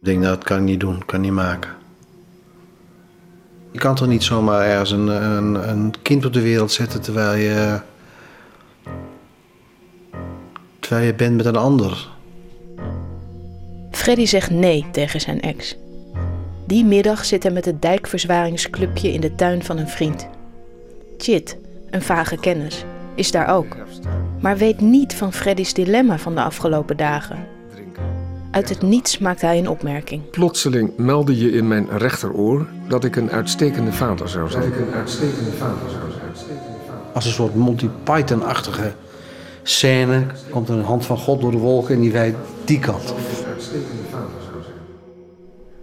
Ik 0.00 0.08
denk, 0.08 0.22
dat 0.22 0.44
kan 0.44 0.56
ik 0.56 0.62
niet 0.62 0.80
doen, 0.80 1.04
kan 1.04 1.18
ik 1.18 1.24
niet 1.24 1.34
maken. 1.34 1.70
Je 3.70 3.78
kan 3.78 3.94
toch 3.94 4.08
niet 4.08 4.22
zomaar 4.22 4.66
ergens 4.66 4.90
een, 4.90 5.06
een, 5.06 5.68
een 5.68 5.94
kind 6.02 6.24
op 6.24 6.32
de 6.32 6.40
wereld 6.40 6.72
zetten 6.72 7.00
terwijl 7.00 7.34
je. 7.38 7.80
terwijl 10.80 11.06
je 11.06 11.14
bent 11.14 11.36
met 11.36 11.46
een 11.46 11.56
ander. 11.56 12.08
Freddy 14.02 14.26
zegt 14.26 14.50
nee 14.50 14.86
tegen 14.92 15.20
zijn 15.20 15.40
ex. 15.40 15.76
Die 16.66 16.84
middag 16.84 17.24
zit 17.24 17.42
hij 17.42 17.52
met 17.52 17.64
het 17.64 17.82
dijkverzwaringsclubje 17.82 19.12
in 19.12 19.20
de 19.20 19.34
tuin 19.34 19.64
van 19.64 19.78
een 19.78 19.88
vriend. 19.88 20.28
Chit, 21.18 21.56
een 21.90 22.02
vage 22.02 22.36
kennis, 22.36 22.84
is 23.14 23.30
daar 23.30 23.54
ook, 23.54 23.76
maar 24.40 24.56
weet 24.56 24.80
niet 24.80 25.14
van 25.14 25.32
Freddy's 25.32 25.74
dilemma 25.74 26.18
van 26.18 26.34
de 26.34 26.42
afgelopen 26.42 26.96
dagen. 26.96 27.46
Uit 28.50 28.68
het 28.68 28.82
niets 28.82 29.18
maakt 29.18 29.40
hij 29.40 29.58
een 29.58 29.68
opmerking. 29.68 30.30
Plotseling 30.30 30.96
meldde 30.96 31.38
je 31.38 31.52
in 31.52 31.68
mijn 31.68 31.98
rechteroor 31.98 32.66
dat 32.88 33.04
ik 33.04 33.16
een 33.16 33.30
uitstekende 33.30 33.92
vader 33.92 34.28
zou 34.28 34.50
zijn. 34.50 34.62
Dat 34.62 34.78
ik 34.78 34.86
een 34.86 34.94
uitstekende 34.94 35.52
vader 35.52 35.90
zou 35.90 36.10
zijn. 36.10 36.58
Als 37.12 37.24
een 37.24 37.32
soort 37.32 37.54
Monty 37.54 37.88
Python-achtige 38.02 38.92
scène 39.62 40.26
komt 40.50 40.68
er 40.68 40.74
een 40.74 40.84
hand 40.84 41.06
van 41.06 41.18
God 41.18 41.40
door 41.40 41.50
de 41.50 41.58
wolken 41.58 41.94
en 41.94 42.00
die 42.00 42.12
wijdt 42.12 42.36
die 42.64 42.78
kant 42.78 43.14
op. 43.68 44.66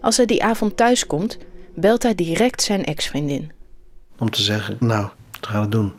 Als 0.02 0.18
hij 0.18 0.26
die 0.26 0.44
avond 0.44 0.78
thuiskomt, 0.78 1.38
belt 1.76 2.04
hij 2.04 2.16
direct 2.16 2.62
zijn 2.62 2.86
ex-vriendin. 2.86 3.52
Om 4.20 4.30
te 4.30 4.42
zeggen, 4.42 4.78
nou, 4.80 5.08
wat 5.32 5.50
gaan 5.50 5.62
we 5.62 5.70
doen? 5.70 5.94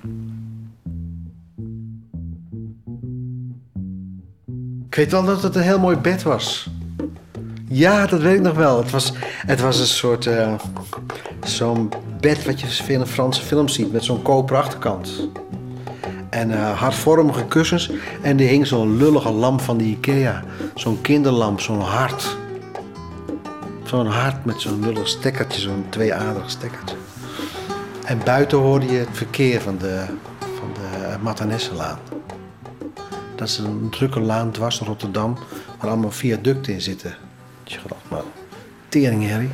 Ik 4.86 4.94
weet 4.94 5.10
wel 5.10 5.24
dat 5.24 5.42
het 5.42 5.54
een 5.54 5.62
heel 5.62 5.78
mooi 5.78 5.96
bed 5.96 6.22
was. 6.22 6.68
Ja, 7.68 8.06
dat 8.06 8.20
weet 8.20 8.34
ik 8.34 8.40
nog 8.42 8.56
wel. 8.56 8.78
Het 8.78 8.90
was, 8.90 9.12
het 9.46 9.60
was 9.60 9.78
een 9.80 9.86
soort. 9.86 10.26
eh, 10.26 10.54
zo'n 11.44 11.92
bed 12.20 12.44
wat 12.44 12.60
je 12.60 12.92
in 12.92 13.06
Franse 13.06 13.42
films 13.42 13.74
ziet, 13.74 13.92
met 13.92 14.04
zo'n 14.04 14.22
koper 14.22 14.56
achterkant. 14.56 15.28
En 16.30 16.50
eh, 16.50 16.78
hartvormige 16.78 17.44
kussens. 17.44 17.90
En 18.22 18.40
er 18.40 18.46
hing 18.46 18.66
zo'n 18.66 18.96
lullige 18.96 19.30
lamp 19.30 19.60
van 19.60 19.78
de 19.78 19.84
Ikea. 19.84 20.42
Zo'n 20.74 21.00
kinderlamp, 21.00 21.60
zo'n 21.60 21.80
hart. 21.80 22.36
Zo'n 23.84 24.06
hart 24.06 24.44
met 24.44 24.60
zo'n 24.60 24.80
lullig 24.80 25.08
stekkertje, 25.08 25.60
zo'n 25.60 25.84
tweeaderig 25.88 26.50
stekkertje. 26.50 26.96
En 28.04 28.18
buiten 28.24 28.58
hoorde 28.58 28.86
je 28.86 28.98
het 28.98 29.08
verkeer 29.12 29.60
van 29.60 29.78
de, 29.78 30.04
van 30.38 30.72
de 30.74 31.16
Matanesselaan. 31.22 31.98
Dat 33.34 33.48
is 33.48 33.58
een 33.58 33.90
drukke 33.90 34.20
laan 34.20 34.50
dwars 34.50 34.78
Rotterdam, 34.78 35.38
waar 35.78 35.90
allemaal 35.90 36.10
viaducten 36.10 36.72
in 36.72 36.80
zitten. 36.80 37.14
Je 37.64 37.78
gedacht, 37.78 38.02
maar 38.08 38.22
tering, 38.88 39.30
Harry. 39.30 39.50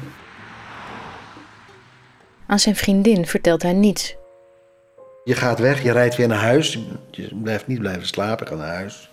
Aan 2.46 2.58
zijn 2.58 2.76
vriendin 2.76 3.26
vertelt 3.26 3.62
hij 3.62 3.72
niets. 3.72 4.16
Je 5.26 5.34
gaat 5.34 5.58
weg, 5.58 5.82
je 5.82 5.92
rijdt 5.92 6.16
weer 6.16 6.28
naar 6.28 6.42
huis. 6.42 6.78
Je 7.10 7.34
blijft 7.42 7.66
niet 7.66 7.78
blijven 7.78 8.06
slapen, 8.06 8.46
ga 8.46 8.54
naar 8.54 8.74
huis. 8.74 9.10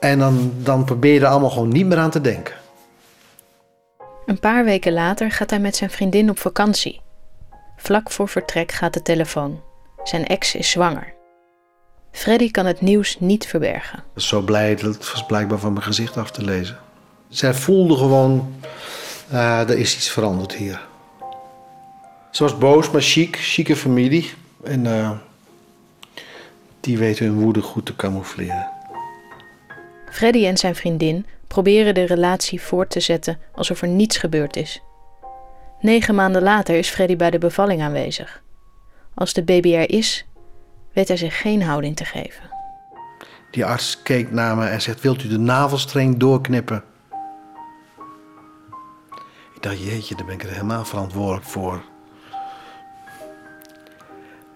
En 0.00 0.18
dan, 0.18 0.52
dan 0.56 0.84
probeer 0.84 1.12
je 1.12 1.20
er 1.20 1.26
allemaal 1.26 1.50
gewoon 1.50 1.68
niet 1.68 1.86
meer 1.86 1.98
aan 1.98 2.10
te 2.10 2.20
denken. 2.20 2.54
Een 4.26 4.38
paar 4.38 4.64
weken 4.64 4.92
later 4.92 5.30
gaat 5.30 5.50
hij 5.50 5.58
met 5.58 5.76
zijn 5.76 5.90
vriendin 5.90 6.30
op 6.30 6.38
vakantie. 6.38 7.00
Vlak 7.76 8.10
voor 8.10 8.28
vertrek 8.28 8.72
gaat 8.72 8.94
de 8.94 9.02
telefoon. 9.02 9.60
Zijn 10.04 10.26
ex 10.26 10.54
is 10.54 10.70
zwanger. 10.70 11.12
Freddy 12.12 12.50
kan 12.50 12.66
het 12.66 12.80
nieuws 12.80 13.20
niet 13.20 13.46
verbergen. 13.46 13.98
Ik 13.98 14.04
was 14.14 14.28
zo 14.28 14.40
blij, 14.40 14.74
dat 14.74 15.10
was 15.12 15.26
blijkbaar 15.26 15.58
van 15.58 15.72
mijn 15.72 15.84
gezicht 15.84 16.16
af 16.16 16.30
te 16.30 16.44
lezen. 16.44 16.78
Zij 17.28 17.54
voelde 17.54 17.96
gewoon, 17.96 18.54
eh, 19.30 19.60
er 19.60 19.78
is 19.78 19.96
iets 19.96 20.10
veranderd 20.10 20.54
hier. 20.54 20.80
Ze 22.30 22.42
was 22.42 22.58
boos, 22.58 22.90
maar 22.90 23.02
chic, 23.02 23.36
chique 23.36 23.76
familie. 23.76 24.46
En 24.64 24.86
eh, 24.86 25.10
die 26.80 26.98
weten 26.98 27.26
hun 27.26 27.40
woede 27.40 27.62
goed 27.62 27.86
te 27.86 27.96
camoufleren. 27.96 28.70
Freddy 30.10 30.46
en 30.46 30.56
zijn 30.56 30.74
vriendin 30.74 31.26
proberen 31.46 31.94
de 31.94 32.04
relatie 32.04 32.60
voort 32.60 32.90
te 32.90 33.00
zetten 33.00 33.38
alsof 33.52 33.82
er 33.82 33.88
niets 33.88 34.16
gebeurd 34.16 34.56
is. 34.56 34.82
Negen 35.80 36.14
maanden 36.14 36.42
later 36.42 36.76
is 36.76 36.88
Freddy 36.88 37.16
bij 37.16 37.30
de 37.30 37.38
bevalling 37.38 37.82
aanwezig. 37.82 38.42
Als 39.14 39.32
de 39.32 39.42
baby 39.42 39.74
er 39.74 39.90
is, 39.90 40.26
weet 40.92 41.08
hij 41.08 41.16
zich 41.16 41.40
geen 41.40 41.62
houding 41.62 41.96
te 41.96 42.04
geven. 42.04 42.50
Die 43.50 43.64
arts 43.64 44.02
keek 44.02 44.30
naar 44.30 44.56
me 44.56 44.66
en 44.66 44.82
zegt, 44.82 45.00
wilt 45.00 45.24
u 45.24 45.28
de 45.28 45.38
navelstreng 45.38 46.16
doorknippen? 46.16 46.84
Ik 49.54 49.62
dacht, 49.62 49.82
jeetje, 49.82 50.14
daar 50.14 50.26
ben 50.26 50.34
ik 50.34 50.42
er 50.42 50.52
helemaal 50.52 50.84
verantwoordelijk 50.84 51.44
voor. 51.44 51.82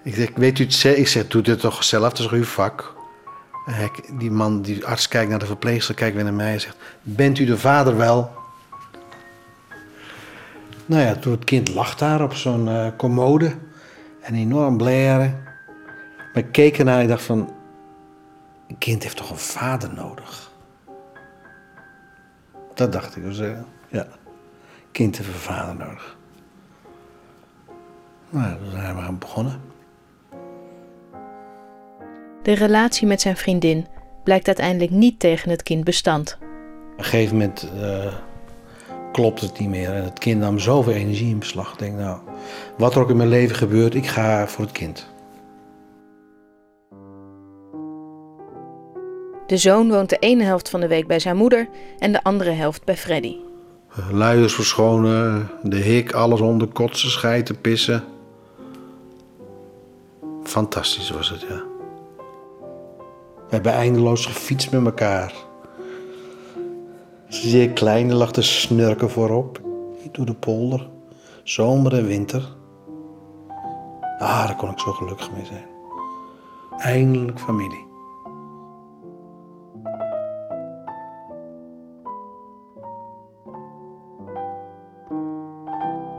Ik 0.03 0.15
zeg, 0.15 0.31
weet 0.35 0.59
u 0.59 0.65
het 0.65 0.85
Ik 0.85 1.09
zeg, 1.09 1.29
doe 1.29 1.43
dit 1.43 1.61
toch 1.61 1.85
zelf, 1.85 2.13
dat 2.13 2.19
is 2.19 2.31
uw 2.31 2.45
vak? 2.45 2.95
En 3.67 3.91
die 4.19 4.31
man, 4.31 4.63
die 4.63 4.87
arts 4.87 5.09
kijkt 5.09 5.31
naar 5.31 5.39
de 5.39 5.47
verpleegster, 5.47 5.95
kijkt 5.95 6.15
weer 6.15 6.25
naar 6.25 6.33
mij 6.33 6.53
en 6.53 6.61
zegt, 6.61 6.77
bent 7.03 7.39
u 7.39 7.45
de 7.45 7.59
vader 7.59 7.97
wel? 7.97 8.31
Nou 10.87 11.03
ja, 11.03 11.15
toen 11.15 11.33
het 11.33 11.45
kind 11.45 11.75
lag 11.75 11.97
daar 11.97 12.23
op 12.23 12.35
zo'n 12.35 12.69
eh, 12.69 12.87
commode 12.97 13.55
en 14.21 14.35
enorm 14.35 14.77
blaren. 14.77 15.43
Maar 16.33 16.43
ik 16.43 16.53
keek 16.53 16.79
ernaar 16.79 16.97
en 16.97 17.03
ik 17.03 17.09
dacht 17.09 17.23
van, 17.23 17.53
een 18.69 18.79
kind 18.79 19.03
heeft 19.03 19.17
toch 19.17 19.31
een 19.31 19.37
vader 19.37 19.95
nodig? 19.95 20.51
Dat 22.75 22.93
dacht 22.93 23.17
ik. 23.17 23.23
Dus, 23.23 23.39
eh, 23.39 23.59
ja, 23.89 24.07
kind 24.93 25.17
heeft 25.17 25.29
een 25.29 25.35
vader 25.35 25.75
nodig. 25.75 26.17
Nou, 28.31 28.59
daar 28.61 28.71
zijn 28.71 28.97
we 28.97 29.01
aan 29.01 29.19
begonnen. 29.19 29.72
De 32.43 32.53
relatie 32.53 33.07
met 33.07 33.21
zijn 33.21 33.37
vriendin 33.37 33.87
blijkt 34.25 34.47
uiteindelijk 34.47 34.91
niet 34.91 35.19
tegen 35.19 35.51
het 35.51 35.63
kind 35.63 35.85
bestand. 35.85 36.39
Op 36.93 36.99
een 36.99 37.05
gegeven 37.05 37.37
moment 37.37 37.71
eh, 37.81 38.13
klopt 39.13 39.41
het 39.41 39.59
niet 39.59 39.69
meer. 39.69 39.91
En 39.93 40.05
het 40.05 40.19
kind 40.19 40.41
nam 40.41 40.59
zoveel 40.59 40.93
energie 40.93 41.29
in 41.29 41.39
beslag. 41.39 41.73
Ik 41.73 41.79
denk, 41.79 41.97
nou, 41.97 42.19
wat 42.77 42.95
er 42.95 43.01
ook 43.01 43.11
in 43.11 43.17
mijn 43.17 43.29
leven 43.29 43.57
gebeurt, 43.57 43.95
ik 43.95 44.07
ga 44.07 44.47
voor 44.47 44.65
het 44.65 44.73
kind. 44.73 45.11
De 49.47 49.57
zoon 49.57 49.89
woont 49.89 50.09
de 50.09 50.19
ene 50.19 50.45
helft 50.45 50.69
van 50.69 50.81
de 50.81 50.89
week 50.89 51.07
bij 51.07 51.19
zijn 51.19 51.37
moeder 51.37 51.69
en 51.99 52.13
de 52.13 52.23
andere 52.23 52.51
helft 52.51 52.85
bij 52.85 52.97
Freddy. 52.97 53.37
Luiers 54.11 54.55
verschonen, 54.55 55.51
de 55.63 55.77
hik, 55.77 56.13
alles 56.13 56.41
onder, 56.41 56.69
kotsen, 56.69 57.11
schijten, 57.11 57.61
pissen. 57.61 58.05
Fantastisch 60.43 61.11
was 61.11 61.31
het, 61.31 61.41
ja. 61.41 61.72
We 63.53 63.59
hebben 63.59 63.77
eindeloos 63.77 64.27
gefietst 64.27 64.71
met 64.71 64.85
elkaar. 64.85 65.35
Zeer 67.29 67.71
kleine 67.71 68.15
lag 68.15 68.31
de 68.31 68.43
snurken 68.43 69.11
voorop, 69.11 69.61
door 70.13 70.27
de 70.27 70.35
polder, 70.35 70.89
zomer 71.43 71.95
en 71.95 72.07
winter. 72.07 72.57
Ah, 74.19 74.47
daar 74.47 74.57
kon 74.57 74.71
ik 74.71 74.79
zo 74.79 74.93
gelukkig 74.93 75.33
mee 75.33 75.45
zijn. 75.45 75.65
Eindelijk 76.79 77.41
familie. 77.41 77.87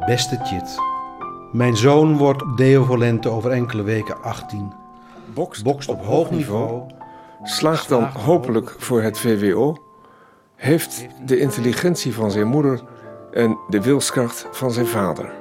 Beste 0.06 0.40
Chit. 0.44 0.76
Mijn 1.52 1.78
zoon 1.78 2.18
wordt 2.18 2.58
deovolente 2.58 3.30
over 3.30 3.52
enkele 3.52 3.84
weken 3.84 4.22
18. 4.24 4.74
Bokst, 5.34 5.64
Bokst 5.64 5.90
op 5.90 6.06
hoog 6.06 6.32
niveau. 6.32 7.02
Slaagt 7.44 7.90
dan 7.90 8.04
hopelijk 8.04 8.76
voor 8.78 9.02
het 9.02 9.20
VWO. 9.20 9.78
Heeft 10.56 11.08
de 11.26 11.40
intelligentie 11.40 12.14
van 12.14 12.32
zijn 12.32 12.48
moeder 12.48 12.82
en 13.32 13.58
de 13.70 13.82
wilskracht 13.82 14.48
van 14.52 14.72
zijn 14.72 14.86
vader. 14.86 15.34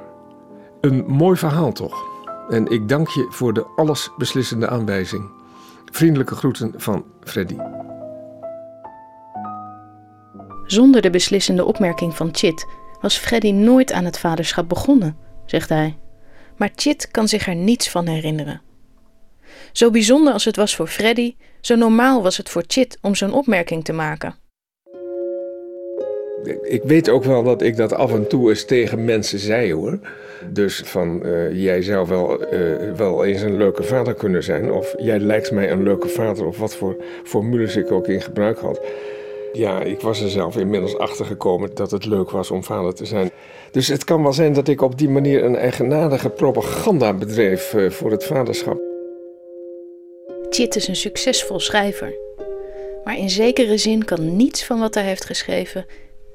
Een 0.81 1.05
mooi 1.07 1.37
verhaal 1.37 1.71
toch? 1.71 2.05
En 2.49 2.67
ik 2.67 2.89
dank 2.89 3.07
je 3.07 3.27
voor 3.29 3.53
de 3.53 3.65
allesbeslissende 3.75 4.69
aanwijzing. 4.69 5.31
Vriendelijke 5.91 6.35
groeten 6.35 6.73
van 6.75 7.05
Freddy. 7.23 7.57
Zonder 10.65 11.01
de 11.01 11.09
beslissende 11.09 11.65
opmerking 11.65 12.15
van 12.15 12.29
Chit 12.31 12.67
was 13.01 13.17
Freddy 13.17 13.51
nooit 13.51 13.91
aan 13.91 14.05
het 14.05 14.19
vaderschap 14.19 14.69
begonnen, 14.69 15.17
zegt 15.45 15.69
hij. 15.69 15.97
Maar 16.57 16.71
Chit 16.75 17.11
kan 17.11 17.27
zich 17.27 17.47
er 17.47 17.55
niets 17.55 17.89
van 17.89 18.07
herinneren. 18.07 18.61
Zo 19.73 19.91
bijzonder 19.91 20.33
als 20.33 20.45
het 20.45 20.55
was 20.55 20.75
voor 20.75 20.87
Freddy, 20.87 21.35
zo 21.61 21.75
normaal 21.75 22.23
was 22.23 22.37
het 22.37 22.49
voor 22.49 22.63
Chit 22.67 22.97
om 23.01 23.15
zo'n 23.15 23.33
opmerking 23.33 23.83
te 23.85 23.93
maken. 23.93 24.35
Ik 26.61 26.83
weet 26.83 27.09
ook 27.09 27.23
wel 27.23 27.43
dat 27.43 27.61
ik 27.61 27.75
dat 27.75 27.93
af 27.93 28.13
en 28.13 28.27
toe 28.27 28.49
eens 28.49 28.65
tegen 28.65 29.05
mensen 29.05 29.39
zei 29.39 29.73
hoor. 29.73 29.99
Dus 30.49 30.81
van 30.85 31.25
eh, 31.25 31.63
jij 31.63 31.81
zou 31.81 32.07
wel, 32.07 32.45
eh, 32.45 32.91
wel 32.95 33.25
eens 33.25 33.41
een 33.41 33.57
leuke 33.57 33.83
vader 33.83 34.13
kunnen 34.13 34.43
zijn. 34.43 34.71
Of 34.71 34.93
jij 34.97 35.19
lijkt 35.19 35.51
mij 35.51 35.71
een 35.71 35.83
leuke 35.83 36.07
vader. 36.07 36.45
Of 36.45 36.57
wat 36.57 36.75
voor 36.75 36.95
formules 37.23 37.75
ik 37.75 37.91
ook 37.91 38.07
in 38.07 38.21
gebruik 38.21 38.59
had. 38.59 38.81
Ja, 39.53 39.81
ik 39.81 40.01
was 40.01 40.21
er 40.21 40.29
zelf 40.29 40.57
inmiddels 40.57 40.97
achter 40.97 41.25
gekomen 41.25 41.69
dat 41.73 41.91
het 41.91 42.05
leuk 42.05 42.31
was 42.31 42.51
om 42.51 42.63
vader 42.63 42.93
te 42.93 43.05
zijn. 43.05 43.31
Dus 43.71 43.87
het 43.87 44.03
kan 44.03 44.23
wel 44.23 44.33
zijn 44.33 44.53
dat 44.53 44.67
ik 44.67 44.81
op 44.81 44.97
die 44.97 45.09
manier 45.09 45.43
een 45.43 45.55
eigenaardige 45.55 46.29
propaganda 46.29 47.13
bedreef 47.13 47.73
eh, 47.73 47.89
voor 47.89 48.11
het 48.11 48.23
vaderschap. 48.23 48.92
Chit 50.53 50.75
is 50.75 50.87
een 50.87 50.95
succesvol 50.95 51.59
schrijver. 51.59 52.13
Maar 53.03 53.17
in 53.17 53.29
zekere 53.29 53.77
zin 53.77 54.05
kan 54.05 54.35
niets 54.35 54.65
van 54.65 54.79
wat 54.79 54.93
hij 54.93 55.03
heeft 55.03 55.25
geschreven 55.25 55.85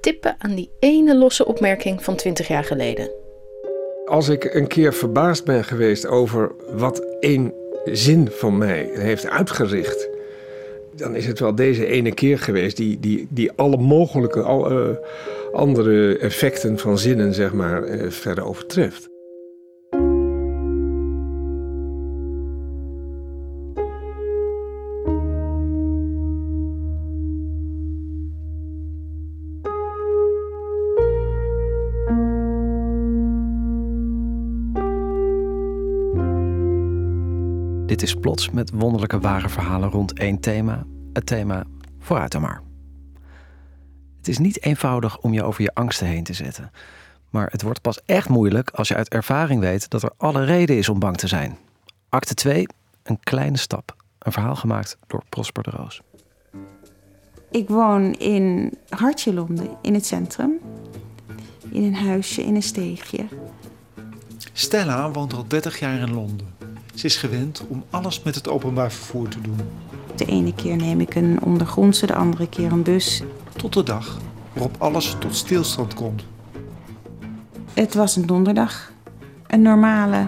tippen 0.01 0.37
aan 0.39 0.55
die 0.55 0.71
ene 0.79 1.17
losse 1.17 1.47
opmerking 1.47 2.05
van 2.05 2.17
20 2.17 2.49
jaar 2.49 2.65
geleden. 2.65 3.11
Als 4.05 4.29
ik 4.29 4.55
een 4.55 4.67
keer 4.67 4.95
verbaasd 4.95 5.45
ben 5.45 5.65
geweest 5.65 6.07
over 6.07 6.53
wat 6.73 7.05
één 7.21 7.55
zin 7.85 8.29
van 8.31 8.59
mij 8.59 8.91
heeft 8.93 9.29
uitgericht, 9.29 10.09
dan 10.97 11.15
is 11.17 11.27
het 11.27 11.41
wel 11.41 11.55
deze 11.55 11.87
ene 11.87 12.15
keer 12.15 12.39
geweest 12.39 12.77
die, 12.77 13.01
die, 13.01 13.27
die 13.31 13.53
alle 13.53 13.77
mogelijke 13.77 14.41
eh, 14.41 14.89
andere 15.53 16.19
effecten 16.19 16.79
van 16.79 16.99
zinnen 16.99 17.35
zeg 17.35 17.53
maar, 17.53 17.89
uh, 17.89 18.11
verder 18.11 18.45
overtreft. 18.45 19.09
Dit 37.99 38.09
is 38.09 38.15
plots 38.15 38.51
met 38.51 38.71
wonderlijke 38.71 39.21
ware 39.21 39.49
verhalen 39.49 39.91
rond 39.91 40.13
één 40.13 40.41
thema. 40.41 40.85
Het 41.13 41.27
thema 41.27 41.65
vooruit 41.99 42.33
dan 42.33 42.41
maar. 42.41 42.63
Het 44.17 44.29
is 44.29 44.39
niet 44.39 44.63
eenvoudig 44.63 45.19
om 45.19 45.33
je 45.33 45.43
over 45.43 45.63
je 45.63 45.75
angsten 45.75 46.07
heen 46.07 46.25
te 46.25 46.33
zetten. 46.33 46.71
Maar 47.31 47.49
het 47.51 47.63
wordt 47.63 47.81
pas 47.81 48.03
echt 48.05 48.29
moeilijk 48.29 48.71
als 48.71 48.89
je 48.89 48.95
uit 48.95 49.09
ervaring 49.09 49.61
weet 49.61 49.91
dat 49.91 50.03
er 50.03 50.11
alle 50.17 50.45
reden 50.45 50.77
is 50.77 50.89
om 50.89 50.99
bang 50.99 51.17
te 51.17 51.27
zijn. 51.27 51.57
Acte 52.09 52.35
2, 52.35 52.67
een 53.03 53.21
kleine 53.21 53.59
stap. 53.59 53.97
Een 54.19 54.33
verhaal 54.33 54.57
gemaakt 54.57 54.99
door 55.07 55.23
Prosper 55.29 55.63
de 55.63 55.71
Roos. 55.71 56.01
Ik 57.51 57.69
woon 57.69 58.13
in 58.13 58.75
Hartje 58.89 59.35
Londen, 59.35 59.77
in 59.83 59.95
het 59.95 60.07
centrum. 60.07 60.59
In 61.71 61.83
een 61.83 61.95
huisje, 61.95 62.43
in 62.43 62.55
een 62.55 62.63
steegje. 62.63 63.25
Stella 64.53 65.11
woont 65.11 65.33
al 65.33 65.45
30 65.49 65.79
jaar 65.79 65.99
in 65.99 66.15
Londen. 66.15 66.58
Ze 66.99 67.07
is 67.07 67.17
gewend 67.17 67.63
om 67.69 67.85
alles 67.91 68.23
met 68.23 68.35
het 68.35 68.49
openbaar 68.49 68.93
vervoer 68.93 69.29
te 69.29 69.41
doen. 69.41 69.61
De 70.17 70.25
ene 70.25 70.55
keer 70.55 70.77
neem 70.77 71.01
ik 71.01 71.15
een 71.15 71.43
ondergrondse, 71.43 72.07
de 72.07 72.15
andere 72.15 72.49
keer 72.49 72.73
een 72.73 72.83
bus. 72.83 73.23
Tot 73.57 73.73
de 73.73 73.83
dag 73.83 74.19
waarop 74.53 74.75
alles 74.79 75.17
tot 75.19 75.37
stilstand 75.37 75.95
komt. 75.95 76.25
Het 77.75 77.95
was 77.95 78.17
een 78.17 78.27
donderdag. 78.27 78.93
Een 79.47 79.63
normale 79.63 80.27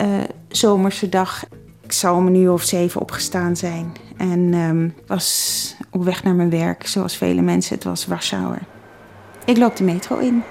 uh, 0.00 0.18
zomerse 0.48 1.08
dag. 1.08 1.44
Ik 1.80 1.92
zou 1.92 2.16
om 2.16 2.26
een 2.26 2.34
uur 2.34 2.52
of 2.52 2.62
zeven 2.62 3.00
opgestaan 3.00 3.56
zijn. 3.56 3.92
En 4.16 4.54
um, 4.54 4.94
was 5.06 5.76
op 5.90 6.04
weg 6.04 6.22
naar 6.22 6.34
mijn 6.34 6.50
werk, 6.50 6.86
zoals 6.86 7.16
vele 7.16 7.42
mensen. 7.42 7.74
Het 7.74 7.84
was 7.84 8.06
Warschauer. 8.06 8.60
Ik 9.44 9.56
loop 9.56 9.76
de 9.76 9.84
metro 9.84 10.18
in. 10.18 10.42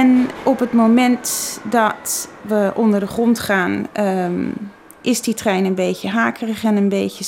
En 0.00 0.28
op 0.42 0.58
het 0.58 0.72
moment 0.72 1.60
dat 1.70 2.28
we 2.42 2.72
onder 2.74 3.00
de 3.00 3.06
grond 3.06 3.38
gaan, 3.38 3.86
um, 4.00 4.54
is 5.00 5.20
die 5.20 5.34
trein 5.34 5.64
een 5.64 5.74
beetje 5.74 6.08
hakerig 6.08 6.64
en 6.64 6.76
een 6.76 6.88
beetje 6.88 7.24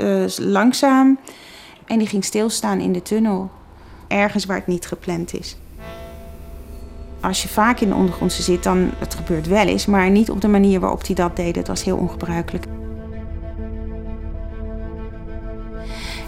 uh, 0.00 0.46
langzaam. 0.48 1.18
En 1.86 1.98
die 1.98 2.06
ging 2.06 2.24
stilstaan 2.24 2.80
in 2.80 2.92
de 2.92 3.02
tunnel, 3.02 3.50
ergens 4.08 4.44
waar 4.44 4.56
het 4.56 4.66
niet 4.66 4.86
gepland 4.86 5.34
is. 5.34 5.56
Als 7.20 7.42
je 7.42 7.48
vaak 7.48 7.80
in 7.80 7.88
de 7.88 7.94
ondergrondse 7.94 8.42
zit, 8.42 8.62
dan 8.62 8.90
het 8.98 9.14
gebeurt 9.14 9.46
wel 9.46 9.66
eens, 9.66 9.86
maar 9.86 10.10
niet 10.10 10.30
op 10.30 10.40
de 10.40 10.48
manier 10.48 10.80
waarop 10.80 11.06
hij 11.06 11.14
dat 11.14 11.36
deed. 11.36 11.56
Het 11.56 11.68
was 11.68 11.84
heel 11.84 11.96
ongebruikelijk. 11.96 12.64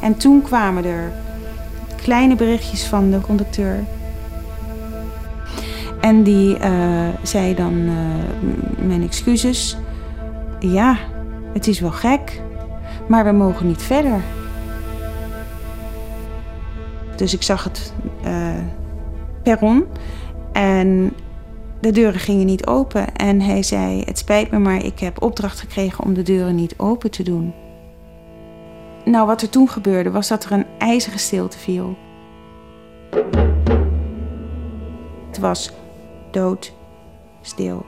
En 0.01 0.17
toen 0.17 0.43
kwamen 0.43 0.85
er 0.85 1.13
kleine 2.03 2.35
berichtjes 2.35 2.85
van 2.85 3.11
de 3.11 3.21
conducteur. 3.21 3.85
En 6.03 6.23
die 6.23 6.59
uh, 6.59 7.09
zei 7.23 7.55
dan 7.55 7.73
uh, 7.73 7.95
mijn 8.87 9.03
excuses. 9.03 9.77
Ja, 10.59 10.99
het 11.53 11.67
is 11.67 11.81
wel 11.81 11.91
gek, 11.91 12.41
maar 13.09 13.25
we 13.25 13.33
mogen 13.33 13.67
niet 13.67 13.83
verder. 13.83 14.21
Dus 17.17 17.35
ik 17.35 17.43
zag 17.43 17.65
het 17.65 17.95
uh, 18.25 18.49
perron 19.43 19.85
en 20.53 21.13
de 21.81 21.91
deuren 21.91 22.21
gingen 22.21 22.47
niet 22.47 22.67
open. 22.67 23.15
En 23.17 23.41
hij 23.41 23.63
zei: 23.63 24.03
Het 24.05 24.19
spijt 24.19 24.51
me, 24.51 24.59
maar 24.59 24.85
ik 24.85 24.99
heb 24.99 25.23
opdracht 25.23 25.61
gekregen 25.61 26.05
om 26.05 26.15
de 26.15 26.23
deuren 26.23 26.55
niet 26.55 26.75
open 26.77 27.11
te 27.11 27.23
doen. 27.23 27.55
Nou, 29.05 29.27
wat 29.27 29.43
er 29.43 29.49
toen 29.49 29.69
gebeurde 29.69 30.11
was 30.11 30.29
dat 30.29 30.45
er 30.45 30.53
een 30.53 30.67
ijzige 30.79 31.19
stilte 31.19 31.59
viel. 31.59 31.97
Het 35.27 35.39
was 35.39 35.73
doodstil. 36.33 37.87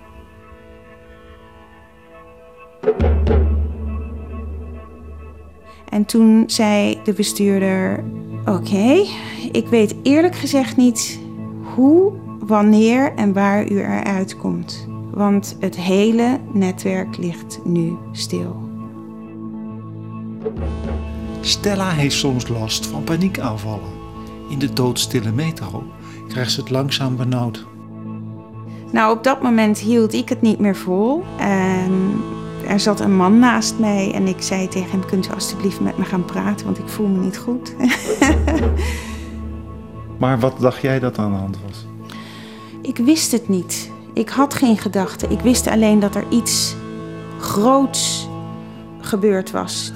En 5.88 6.04
toen 6.04 6.44
zei 6.46 7.00
de 7.04 7.12
bestuurder: 7.12 8.04
Oké, 8.44 9.04
ik 9.52 9.66
weet 9.66 9.94
eerlijk 10.02 10.36
gezegd 10.36 10.76
niet 10.76 11.20
hoe, 11.74 12.12
wanneer 12.38 13.14
en 13.14 13.32
waar 13.32 13.70
u 13.70 13.78
eruit 13.78 14.36
komt. 14.36 14.88
Want 15.10 15.56
het 15.60 15.76
hele 15.76 16.40
netwerk 16.52 17.16
ligt 17.16 17.60
nu 17.64 17.96
stil. 18.12 18.62
Stella 21.40 21.90
heeft 21.90 22.16
soms 22.16 22.48
last 22.48 22.86
van 22.86 23.04
paniekaanvallen. 23.04 23.92
In 24.48 24.58
de 24.58 24.72
doodstille 24.72 25.32
metro 25.32 25.82
krijgt 26.28 26.52
ze 26.52 26.60
het 26.60 26.70
langzaam 26.70 27.16
benauwd. 27.16 27.66
Nou, 28.94 29.16
op 29.16 29.24
dat 29.24 29.42
moment 29.42 29.78
hield 29.78 30.12
ik 30.12 30.28
het 30.28 30.42
niet 30.42 30.58
meer 30.58 30.76
vol. 30.76 31.24
En 31.38 32.22
er 32.66 32.80
zat 32.80 33.00
een 33.00 33.16
man 33.16 33.38
naast 33.38 33.78
mij 33.78 34.12
en 34.12 34.26
ik 34.26 34.42
zei 34.42 34.68
tegen 34.68 34.90
hem: 34.90 35.06
Kunt 35.06 35.26
u 35.26 35.30
alstublieft 35.30 35.80
met 35.80 35.98
me 35.98 36.04
gaan 36.04 36.24
praten, 36.24 36.66
want 36.66 36.78
ik 36.78 36.88
voel 36.88 37.06
me 37.06 37.18
niet 37.18 37.38
goed. 37.38 37.74
maar 40.20 40.38
wat 40.38 40.60
dacht 40.60 40.82
jij 40.82 40.98
dat 40.98 41.18
aan 41.18 41.32
de 41.32 41.38
hand 41.38 41.58
was? 41.66 41.86
Ik 42.82 42.96
wist 42.96 43.32
het 43.32 43.48
niet. 43.48 43.90
Ik 44.12 44.28
had 44.28 44.54
geen 44.54 44.78
gedachten. 44.78 45.30
Ik 45.30 45.40
wist 45.40 45.66
alleen 45.66 46.00
dat 46.00 46.14
er 46.14 46.24
iets 46.28 46.74
groots 47.40 48.28
gebeurd 49.00 49.50
was. 49.50 49.92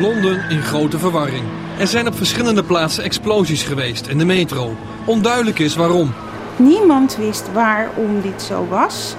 Londen 0.00 0.50
in 0.50 0.62
grote 0.62 0.98
verwarring. 0.98 1.65
Er 1.78 1.86
zijn 1.86 2.06
op 2.06 2.16
verschillende 2.16 2.62
plaatsen 2.62 3.04
explosies 3.04 3.62
geweest 3.62 4.06
in 4.06 4.18
de 4.18 4.24
metro. 4.24 4.76
Onduidelijk 5.04 5.58
is 5.58 5.76
waarom. 5.76 6.12
Niemand 6.56 7.16
wist 7.16 7.52
waarom 7.52 8.20
dit 8.20 8.42
zo 8.42 8.66
was. 8.68 9.16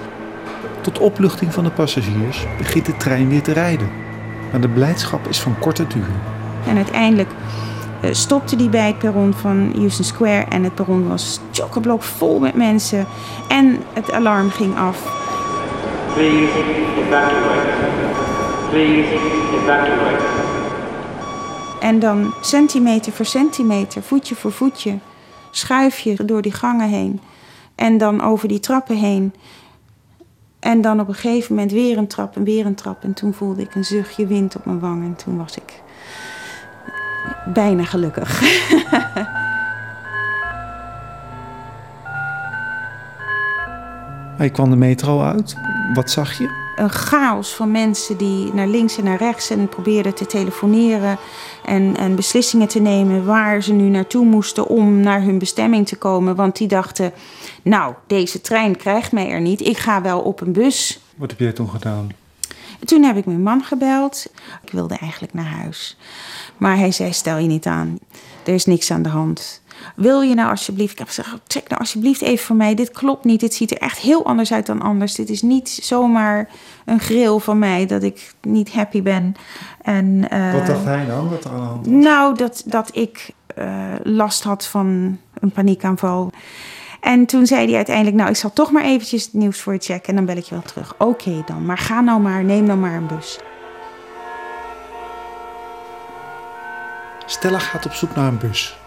Tot 0.82 1.00
opluchting 1.00 1.54
van 1.54 1.64
de 1.64 1.70
passagiers 1.70 2.46
begint 2.58 2.86
de 2.86 2.98
trein 2.98 3.30
weer 3.30 3.42
te 3.42 3.52
rijden. 3.52 3.90
Maar 4.52 4.62
de 4.62 4.70
blijdschap 4.70 5.28
is 5.28 5.40
van 5.40 5.60
korte 5.60 5.88
duur. 5.88 6.10
En 6.68 6.76
uiteindelijk 6.76 7.30
uh, 8.02 8.14
stopte 8.14 8.56
die 8.56 8.70
bij 8.70 8.88
het 8.88 8.98
perron 8.98 9.34
van 9.34 9.74
Houston 9.76 10.06
Square. 10.06 10.46
En 10.50 10.64
het 10.64 10.76
perron 10.76 11.08
was 11.08 11.40
chockblok 11.52 12.04
vol 12.04 12.40
met 12.40 12.56
mensen. 12.56 13.06
En 13.48 13.84
het 13.94 14.12
alarm 14.12 14.50
ging 14.50 14.78
af. 14.78 14.98
Please 16.14 16.64
evacuate. 17.06 17.70
Please 18.70 19.14
evacuate. 19.64 20.47
En 21.80 22.00
dan 22.00 22.34
centimeter 22.42 23.12
voor 23.12 23.26
centimeter, 23.26 24.04
voetje 24.04 24.36
voor 24.36 24.52
voetje, 24.52 24.98
schuif 25.52 26.00
je 26.00 26.26
door 26.26 26.42
die 26.42 26.52
gangen 26.52 26.90
heen. 26.90 27.20
En 27.76 27.98
dan 27.98 28.22
over 28.22 28.48
die 28.48 28.60
trappen 28.60 28.98
heen. 28.98 29.34
En 30.60 30.82
dan 30.82 31.00
op 31.00 31.08
een 31.08 31.14
gegeven 31.14 31.56
moment 31.56 31.72
weer 31.72 31.98
een 31.98 32.08
trap 32.08 32.36
en 32.36 32.44
weer 32.44 32.66
een 32.66 32.76
trap. 32.76 33.04
En 33.04 33.14
toen 33.14 33.34
voelde 33.34 33.62
ik 33.62 33.76
een 33.76 33.84
zuchtje 33.84 34.28
wind 34.28 34.56
op 34.56 34.66
mijn 34.66 34.80
wang. 34.80 35.04
En 35.04 35.16
toen 35.16 35.38
was 35.38 35.58
ik 35.58 35.82
bijna 37.54 37.84
gelukkig. 37.84 38.40
Hij 44.38 44.50
kwam 44.50 44.70
de 44.70 44.76
metro 44.76 45.22
uit. 45.22 45.58
Wat 45.94 46.12
zag 46.12 46.38
je? 46.38 46.67
Een 46.78 46.90
chaos 46.90 47.54
van 47.54 47.72
mensen 47.72 48.18
die 48.18 48.54
naar 48.54 48.68
links 48.68 48.98
en 48.98 49.04
naar 49.04 49.18
rechts 49.18 49.50
en 49.50 49.70
probeerden 49.70 50.14
te 50.14 50.26
telefoneren 50.26 51.18
en, 51.66 51.98
en 51.98 52.16
beslissingen 52.16 52.68
te 52.68 52.80
nemen 52.80 53.26
waar 53.26 53.64
ze 53.64 53.74
nu 53.74 53.90
naartoe 53.90 54.26
moesten 54.26 54.68
om 54.68 55.00
naar 55.00 55.22
hun 55.22 55.40
bestemming 55.40 55.88
te 55.88 55.96
komen. 55.96 56.36
Want 56.36 56.58
die 56.58 56.68
dachten, 56.68 57.12
nou, 57.62 57.94
deze 58.08 58.42
trein 58.42 58.78
krijgt 58.78 59.12
mij 59.12 59.30
er 59.30 59.42
niet. 59.42 59.62
Ik 59.62 59.78
ga 59.78 60.02
wel 60.02 60.20
op 60.20 60.42
een 60.42 60.52
bus. 60.52 61.00
Wat 61.16 61.30
heb 61.30 61.40
jij 61.40 61.52
toen 61.52 61.70
gedaan? 61.70 62.10
Toen 62.86 63.04
heb 63.04 63.18
ik 63.18 63.26
mijn 63.26 63.44
man 63.44 63.64
gebeld. 63.64 64.26
Ik 64.64 64.72
wilde 64.72 64.98
eigenlijk 64.98 65.34
naar 65.34 65.46
huis. 65.46 65.98
Maar 66.58 66.78
hij 66.78 66.92
zei, 66.92 67.14
stel 67.14 67.38
je 67.38 67.48
niet 67.48 67.66
aan. 67.66 68.00
Er 68.44 68.54
is 68.54 68.66
niks 68.66 68.92
aan 68.92 69.02
de 69.02 69.10
hand. 69.10 69.62
Wil 69.96 70.22
je 70.22 70.36
nou 70.36 70.50
alsjeblieft... 70.50 70.92
Ik 70.92 70.98
heb 70.98 71.08
gezegd, 71.08 71.30
check 71.48 71.68
nou 71.70 71.82
alsjeblieft 71.82 72.22
even 72.22 72.46
voor 72.46 72.56
mij. 72.56 72.76
Dit 72.76 72.92
klopt 72.92 73.26
niet. 73.26 73.40
Dit 73.40 73.54
ziet 73.54 73.72
er 73.72 73.78
echt 73.78 73.98
heel 73.98 74.26
anders 74.26 74.54
uit 74.54 74.66
dan 74.66 74.82
anders. 74.82 75.16
Dit 75.16 75.30
is 75.30 75.42
niet 75.42 75.70
zomaar 75.70 76.50
een 76.86 77.00
grill 77.00 77.38
van 77.38 77.60
mij 77.60 77.86
dat 77.86 78.04
ik 78.04 78.34
niet 78.42 78.74
happy 78.74 79.02
ben. 79.02 79.36
En, 79.82 80.06
uh, 80.34 80.54
Wat 80.54 80.66
dacht 80.66 80.84
hij 80.84 81.06
dan? 81.06 81.30
Wat 81.30 81.44
er 81.44 81.52
aan 81.52 81.58
de 81.58 81.66
hand 81.66 81.86
was? 81.86 81.96
Nou, 81.96 82.36
dat, 82.36 82.64
dat 82.66 82.96
ik 82.96 83.30
uh, 83.58 83.66
last 84.04 84.44
had 84.44 84.66
van 84.66 85.18
een 85.40 85.52
paniekaanval. 85.52 86.32
En 87.02 87.26
toen 87.26 87.46
zei 87.46 87.66
hij 87.66 87.76
uiteindelijk, 87.76 88.16
nou, 88.16 88.30
ik 88.30 88.36
zal 88.36 88.54
toch 88.54 88.72
maar 88.72 88.84
eventjes 88.84 89.24
het 89.24 89.34
nieuws 89.34 89.60
voor 89.60 89.74
je 89.74 89.80
checken 89.80 90.10
en 90.10 90.16
dan 90.16 90.26
bel 90.26 90.38
ik 90.38 90.44
je 90.44 90.56
wel 90.56 90.64
terug. 90.64 90.94
Oké 90.94 91.04
okay 91.04 91.44
dan, 91.46 91.66
maar 91.66 91.78
ga 91.78 92.02
nou 92.02 92.22
maar, 92.22 92.44
neem 92.44 92.68
dan 92.68 92.80
maar 92.80 92.96
een 92.96 93.08
bus. 93.08 93.40
Stella 97.26 97.60
gaat 97.60 97.86
op 97.86 97.92
zoek 97.92 98.16
naar 98.16 98.28
een 98.28 98.38
bus. 98.38 98.78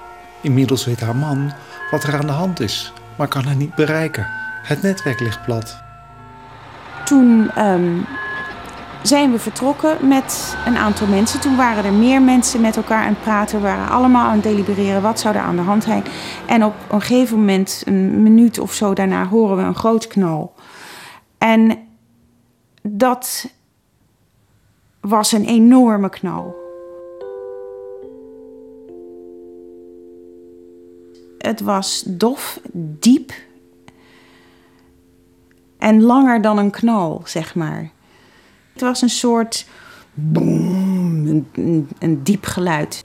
Inmiddels 0.42 0.85
weet 0.85 1.00
haar 1.00 1.16
man 1.16 1.53
wat 1.90 2.03
er 2.03 2.18
aan 2.18 2.26
de 2.26 2.33
hand 2.33 2.61
is, 2.61 2.92
maar 3.16 3.29
kan 3.29 3.44
haar 3.44 3.57
niet 3.57 3.74
bereiken. 3.74 4.26
Het 4.62 4.83
netwerk 4.83 5.20
ligt 5.20 5.44
plat. 5.44 5.83
Toen 7.05 7.50
um, 7.59 8.07
zijn 9.03 9.33
we 9.33 9.38
vertrokken 9.38 10.09
met 10.09 10.57
een 10.66 10.76
aantal 10.76 11.07
mensen. 11.07 11.40
Toen 11.40 11.57
waren 11.57 11.85
er 11.85 11.92
meer 11.92 12.22
mensen 12.22 12.61
met 12.61 12.76
elkaar 12.76 13.03
aan 13.03 13.12
het 13.12 13.20
praten. 13.20 13.57
We 13.57 13.66
waren 13.66 13.88
allemaal 13.88 14.26
aan 14.26 14.35
het 14.35 14.42
delibereren 14.42 15.03
wat 15.03 15.20
zou 15.20 15.35
er 15.35 15.40
aan 15.40 15.57
de 15.57 15.62
hand 15.62 15.85
zijn. 15.85 16.05
En 16.46 16.64
op 16.64 16.74
een 16.90 17.00
gegeven 17.00 17.38
moment, 17.38 17.83
een 17.87 18.22
minuut 18.22 18.59
of 18.59 18.72
zo 18.72 18.94
daarna, 18.94 19.26
horen 19.26 19.57
we 19.57 19.62
een 19.62 19.74
groot 19.74 20.07
knal. 20.07 20.55
En 21.38 21.79
dat 22.83 23.50
was 25.00 25.33
een 25.33 25.44
enorme 25.44 26.09
knal. 26.09 26.60
Het 31.40 31.61
was 31.61 32.03
dof, 32.07 32.61
diep 32.72 33.33
en 35.79 36.03
langer 36.03 36.42
dan 36.42 36.59
een 36.59 36.70
knal, 36.70 37.22
zeg 37.24 37.55
maar. 37.55 37.90
Het 38.72 38.81
was 38.81 39.03
een 39.03 39.11
soort 39.11 39.66
boom, 40.14 41.26
een, 41.26 41.88
een, 41.98 42.22
diep 42.22 42.44
geluid. 42.44 43.05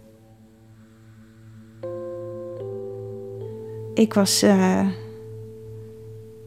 Ik 3.94 4.14
was 4.14 4.44
uh, 4.44 4.88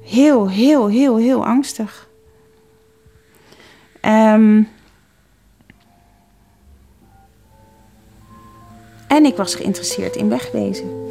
heel, 0.00 0.50
heel, 0.50 0.88
heel, 0.88 1.16
heel 1.16 1.46
angstig. 1.46 2.08
Um, 4.02 4.68
en 9.08 9.24
ik 9.24 9.36
was 9.36 9.54
geïnteresseerd 9.54 10.16
in 10.16 10.28
wegwezen. 10.28 11.07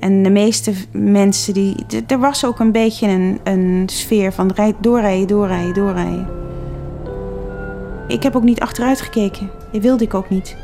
En 0.00 0.22
de 0.22 0.30
meeste 0.30 0.72
mensen 0.92 1.54
die. 1.54 1.74
Er 2.06 2.18
was 2.18 2.44
ook 2.44 2.58
een 2.58 2.72
beetje 2.72 3.08
een, 3.08 3.40
een 3.44 3.88
sfeer 3.92 4.32
van 4.32 4.54
doorrijden, 4.80 5.26
doorrijden, 5.26 5.74
doorrijden. 5.74 6.28
Ik 8.08 8.22
heb 8.22 8.36
ook 8.36 8.42
niet 8.42 8.60
achteruit 8.60 9.00
gekeken. 9.00 9.50
Dat 9.72 9.82
wilde 9.82 10.04
ik 10.04 10.14
ook 10.14 10.30
niet. 10.30 10.56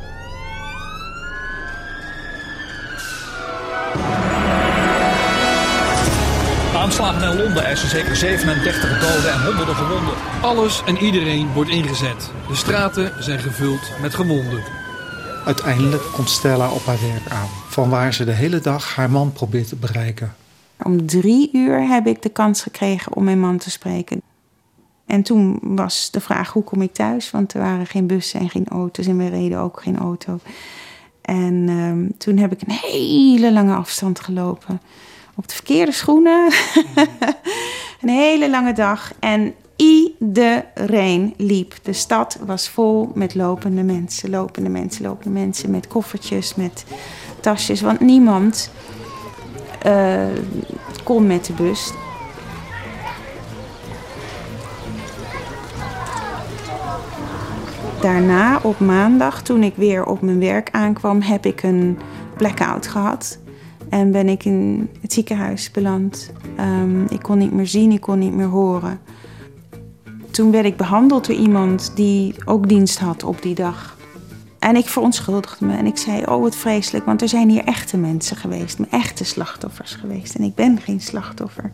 Aanslagen 6.74 7.30
in 7.30 7.36
Londen 7.36 7.64
eisen 7.64 7.88
zeker 7.88 8.16
37 8.16 9.00
doden 9.00 9.32
en 9.32 9.44
honderden 9.44 9.74
gewonden. 9.74 10.14
Alles 10.42 10.82
en 10.86 10.96
iedereen 10.96 11.52
wordt 11.52 11.70
ingezet. 11.70 12.30
De 12.48 12.54
straten 12.54 13.12
zijn 13.18 13.38
gevuld 13.38 13.80
met 14.00 14.14
gewonden. 14.14 14.62
Uiteindelijk 15.44 16.02
komt 16.12 16.30
Stella 16.30 16.70
op 16.70 16.86
haar 16.86 16.98
werk 17.00 17.28
aan, 17.28 17.48
van 17.76 17.88
waar 17.88 18.14
ze 18.14 18.24
de 18.24 18.32
hele 18.32 18.60
dag 18.60 18.94
haar 18.94 19.10
man 19.10 19.32
probeert 19.32 19.68
te 19.68 19.76
bereiken. 19.76 20.34
Om 20.82 21.06
drie 21.06 21.50
uur 21.52 21.88
heb 21.88 22.06
ik 22.06 22.22
de 22.22 22.28
kans 22.28 22.62
gekregen 22.62 23.14
om 23.14 23.24
mijn 23.24 23.40
man 23.40 23.58
te 23.58 23.70
spreken. 23.70 24.22
En 25.06 25.22
toen 25.22 25.58
was 25.62 26.10
de 26.10 26.20
vraag, 26.20 26.52
hoe 26.52 26.64
kom 26.64 26.82
ik 26.82 26.92
thuis? 26.92 27.30
Want 27.30 27.54
er 27.54 27.60
waren 27.60 27.86
geen 27.86 28.06
bussen 28.06 28.40
en 28.40 28.50
geen 28.50 28.68
auto's 28.68 29.06
en 29.06 29.16
we 29.16 29.28
reden 29.28 29.58
ook 29.58 29.82
geen 29.82 29.98
auto. 29.98 30.38
En 31.22 31.68
um, 31.68 32.18
toen 32.18 32.36
heb 32.36 32.52
ik 32.52 32.60
een 32.60 32.78
hele 32.90 33.52
lange 33.52 33.74
afstand 33.74 34.20
gelopen. 34.20 34.80
Op 35.34 35.48
de 35.48 35.54
verkeerde 35.54 35.92
schoenen. 35.92 36.52
een 38.02 38.08
hele 38.08 38.50
lange 38.50 38.72
dag. 38.72 39.12
En 39.20 39.54
iedereen 39.76 41.34
liep. 41.36 41.74
De 41.82 41.92
stad 41.92 42.38
was 42.46 42.68
vol 42.68 43.10
met 43.14 43.34
lopende 43.34 43.82
mensen. 43.82 44.30
Lopende 44.30 44.68
mensen, 44.70 45.02
lopende 45.02 45.38
mensen. 45.38 45.70
Met 45.70 45.86
koffertjes, 45.86 46.54
met 46.54 46.84
tasjes. 47.40 47.80
Want 47.80 48.00
niemand 48.00 48.70
uh, 49.86 50.26
kon 51.02 51.26
met 51.26 51.44
de 51.44 51.52
bus. 51.52 51.92
Daarna, 58.00 58.58
op 58.62 58.80
maandag, 58.80 59.42
toen 59.42 59.62
ik 59.62 59.72
weer 59.76 60.04
op 60.04 60.20
mijn 60.20 60.38
werk 60.38 60.68
aankwam, 60.72 61.20
heb 61.20 61.46
ik 61.46 61.62
een 61.62 61.98
blackout 62.36 62.86
gehad. 62.86 63.38
En 63.88 64.12
ben 64.12 64.28
ik 64.28 64.44
in 64.44 64.90
het 65.00 65.12
ziekenhuis 65.12 65.70
beland. 65.70 66.32
Um, 66.60 67.04
ik 67.08 67.22
kon 67.22 67.38
niet 67.38 67.52
meer 67.52 67.66
zien, 67.66 67.92
ik 67.92 68.00
kon 68.00 68.18
niet 68.18 68.34
meer 68.34 68.46
horen. 68.46 69.00
Toen 70.30 70.50
werd 70.50 70.64
ik 70.64 70.76
behandeld 70.76 71.26
door 71.26 71.36
iemand 71.36 71.92
die 71.94 72.34
ook 72.44 72.68
dienst 72.68 72.98
had 72.98 73.22
op 73.22 73.42
die 73.42 73.54
dag. 73.54 73.96
En 74.58 74.76
ik 74.76 74.86
verontschuldigde 74.86 75.64
me 75.64 75.76
en 75.76 75.86
ik 75.86 75.96
zei: 75.96 76.24
Oh, 76.24 76.42
wat 76.42 76.56
vreselijk, 76.56 77.04
want 77.04 77.22
er 77.22 77.28
zijn 77.28 77.48
hier 77.48 77.64
echte 77.64 77.96
mensen 77.96 78.36
geweest, 78.36 78.78
echte 78.90 79.24
slachtoffers 79.24 79.94
geweest. 79.94 80.34
En 80.34 80.44
ik 80.44 80.54
ben 80.54 80.80
geen 80.80 81.00
slachtoffer. 81.00 81.72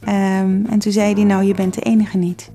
Um, 0.00 0.66
en 0.66 0.78
toen 0.78 0.92
zei 0.92 1.14
hij: 1.14 1.24
Nou, 1.24 1.44
je 1.44 1.54
bent 1.54 1.74
de 1.74 1.80
enige 1.80 2.16
niet. 2.16 2.50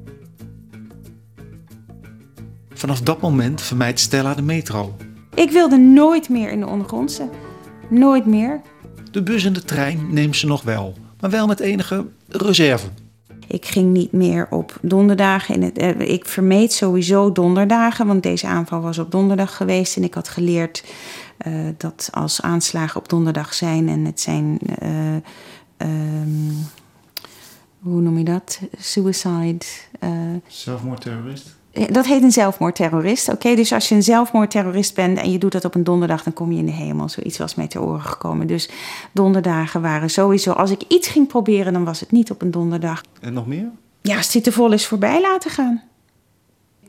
Vanaf 2.73 3.01
dat 3.01 3.21
moment 3.21 3.62
vermijdt 3.62 3.99
Stella 3.99 4.33
de 4.33 4.41
metro. 4.41 4.95
Ik 5.33 5.51
wilde 5.51 5.77
nooit 5.77 6.29
meer 6.29 6.51
in 6.51 6.60
de 6.60 6.67
ondergrondse. 6.67 7.29
Nooit 7.89 8.25
meer. 8.25 8.62
De 9.12 9.23
bus 9.23 9.45
en 9.45 9.53
de 9.53 9.63
trein 9.63 10.13
neemt 10.13 10.36
ze 10.36 10.47
nog 10.47 10.62
wel, 10.62 10.93
maar 11.19 11.29
wel 11.29 11.47
met 11.47 11.60
enige 11.60 12.05
reserve. 12.27 12.88
Ik 13.47 13.65
ging 13.65 13.93
niet 13.93 14.12
meer 14.12 14.47
op 14.50 14.78
donderdagen. 14.82 15.56
In 15.56 15.62
het, 15.62 15.78
eh, 15.78 16.00
ik 16.00 16.26
vermeed 16.26 16.73
sowieso 16.73 17.32
donderdagen, 17.32 18.08
want 18.08 18.23
deze 18.23 18.47
aanval 18.47 18.82
was 18.82 18.97
op 18.97 19.12
donderdag 19.12 19.56
geweest. 19.56 19.95
En 19.95 20.04
ik 20.04 20.13
had 20.13 20.28
geleerd 20.28 20.84
uh, 21.47 21.54
dat 21.78 22.10
als 22.12 22.41
aanslagen 22.41 23.00
op 23.00 23.10
donderdag 23.10 23.54
zijn 23.54 23.89
en 23.89 24.06
het 24.06 24.19
zijn. 24.19 24.60
Uh, 24.84 25.15
um, 25.78 26.65
hoe 27.80 28.02
noem 28.02 28.17
je 28.17 28.23
dat? 28.23 28.60
Suicide. 28.78 29.65
Zelfmoordterrorist? 30.47 31.57
Dat 31.86 32.06
heet 32.06 32.24
een 32.24 32.32
zelfmoordterrorist. 32.32 33.28
Oké, 33.28 33.36
okay, 33.36 33.56
dus 33.56 33.74
als 33.74 33.90
je 33.90 33.96
een 33.96 34.04
zelfmoordterrorist 34.04 34.96
bent 34.96 35.18
en 35.18 35.32
je 35.32 35.38
doet 35.38 35.52
dat 35.52 35.66
op 35.66 35.76
een 35.76 35.84
donderdag, 35.84 36.24
dan 36.24 36.34
kom 36.34 36.52
je 36.52 36.58
in 36.58 36.66
de 36.66 36.72
hemel. 36.72 37.10
Zoiets 37.10 37.38
was 37.38 37.56
mij 37.56 37.68
te 37.68 37.82
oren 37.82 38.02
gekomen. 38.02 38.48
Dus 38.48 38.70
donderdagen 39.12 39.82
waren 39.82 40.10
sowieso. 40.10 40.52
Als 40.52 40.72
ik 40.72 40.84
iets 40.88 41.08
ging 41.08 41.28
proberen, 41.28 41.74
dan 41.74 41.84
was 41.84 42.00
het 42.00 42.12
niet 42.12 42.32
op 42.32 42.42
een 42.42 42.52
donderdag. 42.52 43.04
En 43.22 43.34
nog 43.34 43.48
meer? 43.48 43.70
Ja, 44.02 44.18
als 44.18 44.32
die 44.32 44.42
te 44.42 44.52
vol 44.52 44.72
is 44.72 44.88
voorbij 44.88 45.22
laten 45.22 45.52
gaan. 45.52 45.82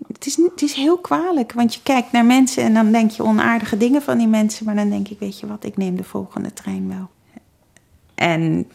Het 0.07 0.27
is, 0.27 0.37
het 0.37 0.63
is 0.63 0.73
heel 0.73 0.99
kwalijk, 0.99 1.53
want 1.53 1.75
je 1.75 1.81
kijkt 1.83 2.13
naar 2.13 2.25
mensen 2.25 2.63
en 2.63 2.75
dan 2.75 2.93
denk 2.93 3.11
je 3.11 3.23
onaardige 3.25 3.77
dingen 3.77 4.03
van 4.03 4.19
die 4.19 4.27
mensen. 4.27 4.65
Maar 4.65 4.75
dan 4.75 4.91
denk 4.91 5.09
ik, 5.09 5.19
weet 5.19 5.41
je 5.41 5.47
wat, 5.47 5.65
ik 5.65 5.77
neem 5.77 5.97
de 5.97 6.05
volgende 6.05 6.53
trein 6.53 6.89
wel. 6.89 7.09
En 8.19 8.67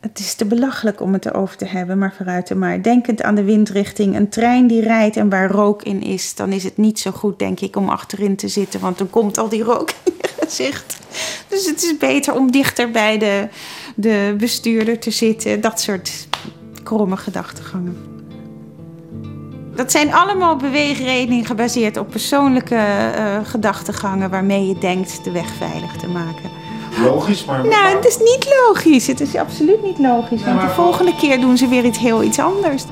het 0.00 0.18
is 0.18 0.34
te 0.34 0.44
belachelijk 0.44 1.00
om 1.00 1.12
het 1.12 1.26
erover 1.26 1.56
te 1.56 1.64
hebben, 1.64 1.98
maar 1.98 2.14
vooruit 2.16 2.54
maar. 2.54 2.82
Denkend 2.82 3.22
aan 3.22 3.34
de 3.34 3.44
windrichting, 3.44 4.16
een 4.16 4.28
trein 4.28 4.66
die 4.66 4.82
rijdt 4.82 5.16
en 5.16 5.28
waar 5.28 5.50
rook 5.50 5.82
in 5.82 6.02
is, 6.02 6.34
dan 6.34 6.52
is 6.52 6.64
het 6.64 6.76
niet 6.76 6.98
zo 6.98 7.10
goed, 7.10 7.38
denk 7.38 7.60
ik, 7.60 7.76
om 7.76 7.88
achterin 7.88 8.36
te 8.36 8.48
zitten, 8.48 8.80
want 8.80 8.98
dan 8.98 9.10
komt 9.10 9.38
al 9.38 9.48
die 9.48 9.62
rook 9.62 9.90
in 10.04 10.12
je 10.20 10.28
gezicht. 10.40 10.98
Dus 11.48 11.66
het 11.66 11.82
is 11.82 11.96
beter 11.96 12.34
om 12.34 12.50
dichter 12.50 12.90
bij 12.90 13.18
de, 13.18 13.48
de 13.94 14.34
bestuurder 14.38 14.98
te 14.98 15.10
zitten. 15.10 15.60
Dat 15.60 15.80
soort 15.80 16.28
kromme 16.82 17.16
gedachtegangen. 17.16 17.96
Dat 19.74 19.90
zijn 19.90 20.12
allemaal 20.12 20.56
beweegredenen 20.56 21.44
gebaseerd 21.44 21.96
op 21.96 22.10
persoonlijke 22.10 22.74
uh, 22.74 23.38
gedachtegangen 23.44 24.30
waarmee 24.30 24.66
je 24.66 24.78
denkt 24.78 25.24
de 25.24 25.30
weg 25.30 25.48
veilig 25.54 25.96
te 25.96 26.08
maken. 26.08 26.59
Logisch, 27.04 27.44
maar... 27.44 27.66
Nou, 27.66 27.96
het 27.96 28.06
is 28.06 28.18
niet 28.18 28.46
logisch. 28.66 29.06
Het 29.06 29.20
is 29.20 29.36
absoluut 29.36 29.82
niet 29.82 29.98
logisch. 29.98 30.44
Want 30.44 30.60
de 30.60 30.68
volgende 30.68 31.14
keer 31.14 31.40
doen 31.40 31.56
ze 31.56 31.68
weer 31.68 31.84
iets 31.84 31.98
heel 31.98 32.22
iets 32.22 32.38
anders. 32.38 32.84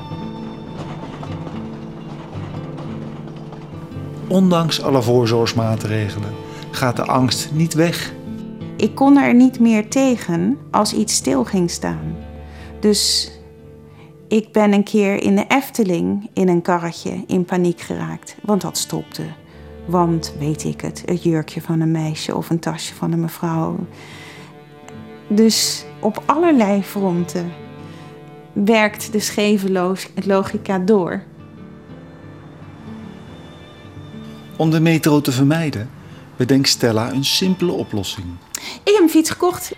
Ondanks 4.27 4.81
alle 4.81 5.01
voorzorgsmaatregelen 5.01 6.35
gaat 6.71 6.95
de 6.95 7.05
angst 7.05 7.49
niet 7.53 7.73
weg. 7.73 8.13
Ik 8.77 8.95
kon 8.95 9.17
er 9.17 9.33
niet 9.33 9.59
meer 9.59 9.89
tegen 9.89 10.57
als 10.71 10.93
iets 10.93 11.15
stil 11.15 11.43
ging 11.43 11.71
staan. 11.71 12.15
Dus 12.79 13.31
Ik 14.29 14.51
ben 14.51 14.73
een 14.73 14.83
keer 14.83 15.23
in 15.23 15.35
de 15.35 15.45
Efteling 15.47 16.29
in 16.33 16.47
een 16.47 16.61
karretje 16.61 17.23
in 17.27 17.45
paniek 17.45 17.81
geraakt, 17.81 18.35
want 18.41 18.61
dat 18.61 18.77
stopte. 18.77 19.23
Want, 19.89 20.33
weet 20.39 20.63
ik 20.63 20.81
het, 20.81 21.03
het 21.05 21.23
jurkje 21.23 21.61
van 21.61 21.79
een 21.79 21.91
meisje 21.91 22.35
of 22.35 22.49
een 22.49 22.59
tasje 22.59 22.95
van 22.95 23.11
een 23.11 23.19
mevrouw. 23.19 23.75
Dus 25.27 25.85
op 25.99 26.23
allerlei 26.25 26.83
fronten 26.83 27.51
werkt 28.53 29.11
de 29.11 29.19
scheve 29.19 29.95
logica 30.25 30.79
door. 30.79 31.23
Om 34.57 34.69
de 34.69 34.79
metro 34.79 35.21
te 35.21 35.31
vermijden, 35.31 35.89
bedenkt 36.35 36.69
Stella 36.69 37.11
een 37.11 37.25
simpele 37.25 37.71
oplossing. 37.71 38.27
Ik 38.83 38.91
heb 38.93 39.01
een 39.01 39.09
fiets 39.09 39.29
gekocht. 39.29 39.71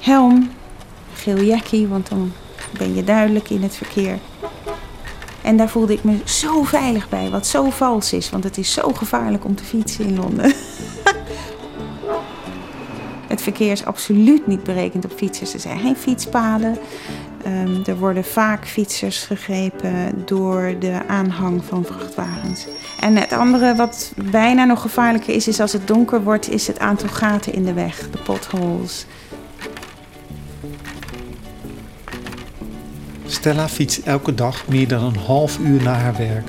Helm, 0.00 0.50
geel 1.14 1.42
jackie, 1.42 1.86
want 1.86 2.08
dan 2.08 2.32
ben 2.78 2.94
je 2.94 3.04
duidelijk 3.04 3.50
in 3.50 3.62
het 3.62 3.76
verkeer. 3.76 4.18
En 5.48 5.56
daar 5.56 5.68
voelde 5.68 5.92
ik 5.92 6.04
me 6.04 6.18
zo 6.24 6.62
veilig 6.62 7.08
bij, 7.08 7.30
wat 7.30 7.46
zo 7.46 7.70
vals 7.70 8.12
is, 8.12 8.30
want 8.30 8.44
het 8.44 8.58
is 8.58 8.72
zo 8.72 8.92
gevaarlijk 8.92 9.44
om 9.44 9.54
te 9.54 9.64
fietsen 9.64 10.04
in 10.04 10.16
Londen. 10.16 10.44
het 13.32 13.42
verkeer 13.42 13.72
is 13.72 13.84
absoluut 13.84 14.46
niet 14.46 14.62
berekend 14.62 15.04
op 15.04 15.12
fietsers. 15.16 15.54
Er 15.54 15.60
zijn 15.60 15.78
geen 15.78 15.96
fietspaden. 15.96 16.78
Um, 17.46 17.82
er 17.86 17.98
worden 17.98 18.24
vaak 18.24 18.66
fietsers 18.66 19.24
gegrepen 19.24 20.22
door 20.24 20.74
de 20.78 21.00
aanhang 21.06 21.64
van 21.64 21.84
vrachtwagens. 21.84 22.66
En 23.00 23.16
het 23.16 23.32
andere 23.32 23.74
wat 23.74 24.12
bijna 24.30 24.64
nog 24.64 24.80
gevaarlijker 24.80 25.34
is, 25.34 25.48
is 25.48 25.60
als 25.60 25.72
het 25.72 25.86
donker 25.86 26.22
wordt, 26.22 26.50
is 26.50 26.66
het 26.66 26.78
aantal 26.78 27.08
gaten 27.08 27.52
in 27.52 27.64
de 27.64 27.72
weg, 27.72 28.10
de 28.10 28.18
potholes. 28.18 29.06
Stella 33.48 33.68
fietst 33.68 33.98
elke 33.98 34.34
dag 34.34 34.68
meer 34.68 34.88
dan 34.88 35.04
een 35.04 35.16
half 35.16 35.58
uur 35.58 35.82
naar 35.82 36.00
haar 36.00 36.16
werk. 36.16 36.48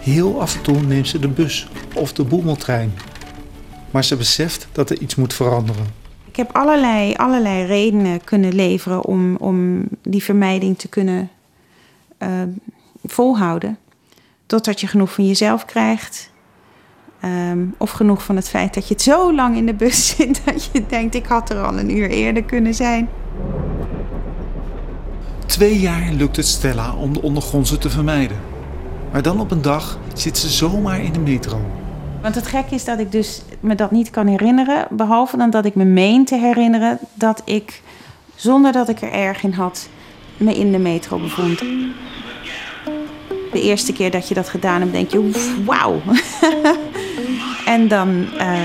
Heel 0.00 0.40
af 0.40 0.56
en 0.56 0.62
toe 0.62 0.80
neemt 0.80 1.08
ze 1.08 1.18
de 1.18 1.28
bus 1.28 1.68
of 1.94 2.12
de 2.12 2.24
boemeltrein. 2.24 2.92
Maar 3.90 4.04
ze 4.04 4.16
beseft 4.16 4.68
dat 4.72 4.90
er 4.90 5.00
iets 5.00 5.14
moet 5.14 5.34
veranderen. 5.34 5.86
Ik 6.28 6.36
heb 6.36 6.50
allerlei, 6.52 7.14
allerlei 7.14 7.66
redenen 7.66 8.24
kunnen 8.24 8.54
leveren 8.54 9.04
om, 9.04 9.36
om 9.36 9.84
die 10.02 10.22
vermijding 10.22 10.78
te 10.78 10.88
kunnen 10.88 11.30
uh, 12.18 12.28
volhouden. 13.04 13.78
Totdat 14.46 14.80
je 14.80 14.86
genoeg 14.86 15.12
van 15.12 15.26
jezelf 15.26 15.64
krijgt. 15.64 16.30
Um, 17.24 17.74
of 17.76 17.90
genoeg 17.90 18.24
van 18.24 18.36
het 18.36 18.48
feit 18.48 18.74
dat 18.74 18.88
je 18.88 18.94
het 18.94 19.02
zo 19.02 19.34
lang 19.34 19.56
in 19.56 19.66
de 19.66 19.74
bus 19.74 20.06
zit 20.16 20.42
dat 20.44 20.70
je 20.72 20.86
denkt: 20.86 21.14
ik 21.14 21.26
had 21.26 21.50
er 21.50 21.62
al 21.62 21.78
een 21.78 21.96
uur 21.96 22.10
eerder 22.10 22.44
kunnen 22.44 22.74
zijn. 22.74 23.08
Twee 25.48 25.78
jaar 25.78 26.12
lukt 26.12 26.36
het 26.36 26.46
Stella 26.46 26.94
om 26.94 27.12
de 27.12 27.22
ondergrondse 27.22 27.78
te 27.78 27.90
vermijden. 27.90 28.36
Maar 29.12 29.22
dan 29.22 29.40
op 29.40 29.50
een 29.50 29.62
dag 29.62 29.98
zit 30.14 30.38
ze 30.38 30.48
zomaar 30.48 31.00
in 31.00 31.12
de 31.12 31.18
metro. 31.18 31.60
Want 32.22 32.34
het 32.34 32.46
gekke 32.46 32.74
is 32.74 32.84
dat 32.84 32.98
ik 32.98 33.12
dus 33.12 33.42
me 33.60 33.74
dat 33.74 33.90
niet 33.90 34.10
kan 34.10 34.26
herinneren. 34.26 34.86
Behalve 34.90 35.36
dan 35.36 35.50
dat 35.50 35.64
ik 35.64 35.74
me 35.74 35.84
meen 35.84 36.24
te 36.24 36.36
herinneren 36.36 36.98
dat 37.14 37.42
ik, 37.44 37.82
zonder 38.34 38.72
dat 38.72 38.88
ik 38.88 39.00
er 39.00 39.12
erg 39.12 39.42
in 39.42 39.52
had, 39.52 39.88
me 40.36 40.54
in 40.54 40.72
de 40.72 40.78
metro 40.78 41.18
bevond. 41.18 41.58
De 43.52 43.62
eerste 43.62 43.92
keer 43.92 44.10
dat 44.10 44.28
je 44.28 44.34
dat 44.34 44.48
gedaan 44.48 44.80
hebt, 44.80 44.92
denk 44.92 45.10
je, 45.10 45.60
wauw. 45.64 46.00
en 47.74 47.88
dan 47.88 48.26
uh, 48.38 48.58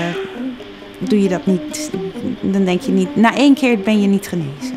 doe 0.98 1.22
je 1.22 1.28
dat 1.28 1.46
niet. 1.46 1.90
Dan 2.40 2.64
denk 2.64 2.80
je 2.80 2.92
niet, 2.92 3.16
na 3.16 3.36
één 3.36 3.54
keer 3.54 3.78
ben 3.78 4.00
je 4.00 4.06
niet 4.06 4.28
genezen 4.28 4.73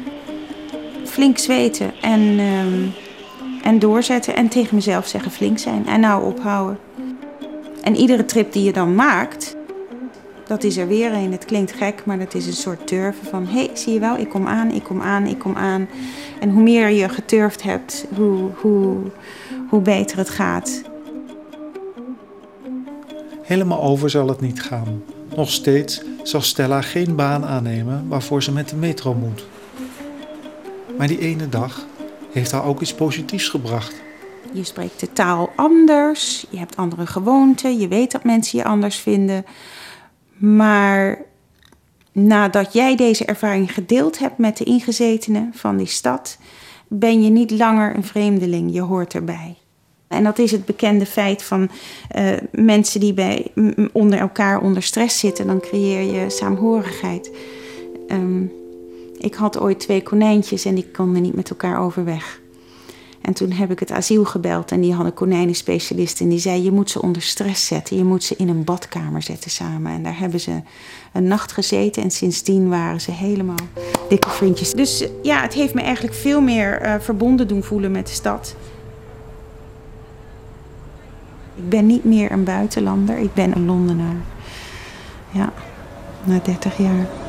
flink 1.18 1.38
zweten 1.38 1.92
en, 2.02 2.40
um, 2.40 2.94
en 3.64 3.80
doorzetten. 3.80 4.36
En 4.36 4.48
tegen 4.48 4.76
mezelf 4.76 5.08
zeggen 5.08 5.32
flink 5.32 5.58
zijn 5.58 5.88
en 5.88 6.00
nou 6.00 6.26
ophouden. 6.26 6.78
En 7.82 7.96
iedere 7.96 8.26
trip 8.26 8.52
die 8.52 8.64
je 8.64 8.74
dan 8.74 8.96
maakt, 8.96 9.56
dat 10.48 10.64
is 10.64 10.78
er 10.78 10.88
weer 10.88 11.14
een. 11.14 11.32
Het 11.32 11.46
klinkt 11.46 11.72
gek, 11.72 12.06
maar 12.06 12.20
dat 12.20 12.34
is 12.34 12.48
een 12.48 12.54
soort 12.54 12.88
turven 12.88 13.26
van... 13.26 13.46
hé, 13.46 13.66
hey, 13.66 13.70
zie 13.74 13.94
je 13.94 14.00
wel, 14.00 14.18
ik 14.18 14.30
kom 14.30 14.48
aan, 14.48 14.72
ik 14.72 14.84
kom 14.84 15.02
aan, 15.02 15.26
ik 15.26 15.40
kom 15.40 15.56
aan. 15.56 15.88
En 16.40 16.50
hoe 16.50 16.64
meer 16.64 16.90
je 16.90 17.10
geturfd 17.10 17.64
hebt, 17.64 18.06
hoe, 18.16 18.50
hoe, 18.56 18.98
hoe 19.70 19.82
beter 19.82 20.18
het 20.18 20.30
gaat. 20.30 20.82
Helemaal 23.42 23.82
over 23.82 24.10
zal 24.10 24.28
het 24.28 24.42
niet 24.42 24.62
gaan. 24.62 25.04
Nog 25.36 25.52
steeds 25.52 26.02
zal 26.24 26.42
Stella 26.42 26.82
geen 26.82 27.16
baan 27.16 27.46
aannemen 27.46 28.06
waarvoor 28.08 28.44
ze 28.44 28.52
met 28.52 28.70
de 28.70 28.76
metro 28.76 29.14
moet. 29.14 29.46
Maar 30.98 31.08
die 31.08 31.20
ene 31.20 31.50
dag 31.50 31.86
heeft 32.32 32.52
haar 32.52 32.66
ook 32.66 32.82
iets 32.82 32.94
positiefs 32.94 33.50
gebracht. 33.50 34.02
Je 34.52 34.64
spreekt 34.64 35.00
de 35.00 35.14
taal 35.14 35.52
anders, 35.56 36.46
je 36.50 36.58
hebt 36.58 36.76
andere 36.76 37.08
gewoonten, 37.08 37.80
je 37.80 37.88
weet 37.88 38.12
dat 38.12 38.24
mensen 38.24 38.58
je 38.58 38.64
anders 38.64 38.98
vinden. 38.98 39.46
Maar 40.38 41.22
nadat 42.12 42.74
jij 42.74 42.96
deze 42.96 43.26
ervaring 43.26 43.74
gedeeld 43.74 44.20
hebt 44.20 44.38
met 44.38 44.58
de 44.58 44.64
ingezetenen 44.64 45.52
van 45.54 45.78
die 45.78 45.88
stad, 45.88 46.38
ben 46.88 47.24
je 47.24 47.30
niet 47.30 47.52
langer 47.52 47.96
een 47.96 48.04
vreemdeling, 48.04 48.74
je 48.74 48.82
hoort 48.82 49.14
erbij. 49.14 49.56
En 50.08 50.24
dat 50.24 50.40
is 50.40 50.52
het 50.52 50.66
bekende 50.66 51.06
feit 51.06 51.44
van 51.44 51.70
uh, 52.16 52.32
mensen 52.52 53.00
die 53.00 53.14
bij, 53.14 53.52
onder 53.92 54.20
elkaar 54.20 54.62
onder 54.62 54.84
stress 54.84 55.20
zitten, 55.20 55.48
dan 55.48 55.60
creëer 55.60 56.14
je 56.14 56.30
saamhorigheid. 56.30 57.32
Um, 58.08 58.52
ik 59.18 59.36
had 59.36 59.60
ooit 59.60 59.80
twee 59.80 60.04
konijntjes 60.04 60.66
en 60.66 60.76
die 60.76 60.88
konden 60.92 61.22
niet 61.22 61.36
met 61.36 61.50
elkaar 61.50 61.80
overweg. 61.80 62.40
En 63.28 63.34
toen 63.34 63.52
heb 63.52 63.72
ik 63.72 63.80
het 63.80 63.92
asiel 63.92 64.26
gebeld 64.26 64.72
en 64.72 64.82
die 64.82 64.94
hadden 64.94 65.14
konijnenspecialist. 65.14 66.22
En 66.22 66.30
die 66.30 66.40
zei, 66.40 66.64
je 66.64 66.72
moet 66.72 66.90
ze 66.90 67.02
onder 67.02 67.22
stress 67.22 67.66
zetten. 67.66 67.98
Je 67.98 68.04
moet 68.04 68.24
ze 68.24 68.36
in 68.38 68.50
een 68.50 68.64
badkamer 68.64 69.22
zetten 69.22 69.52
samen. 69.52 69.92
En 69.92 70.04
daar 70.04 70.20
hebben 70.20 70.40
ze 70.40 70.62
een 71.14 71.28
nacht 71.28 71.52
gezeten. 71.52 72.04
En 72.04 72.12
sindsdien 72.12 72.70
waren 72.70 73.02
ze 73.02 73.12
helemaal 73.12 73.56
dikke 74.10 74.30
vriendjes. 74.30 74.72
Dus 74.72 75.08
ja, 75.22 75.42
het 75.42 75.54
heeft 75.54 75.74
me 75.74 75.82
eigenlijk 75.82 76.16
veel 76.16 76.42
meer 76.42 76.86
uh, 76.86 76.96
verbonden 77.00 77.48
doen 77.48 77.64
voelen 77.64 77.92
met 77.92 78.08
de 78.08 78.14
stad. 78.14 78.56
Ik 81.56 81.70
ben 81.70 81.86
niet 81.86 82.04
meer 82.04 82.32
een 82.32 82.44
buitenlander. 82.44 83.18
Ik 83.18 83.34
ben 83.34 83.56
een 83.56 83.66
Londenaar. 83.66 84.22
Ja, 85.32 85.54
na 86.24 86.40
30 86.44 86.78
jaar. 86.78 87.27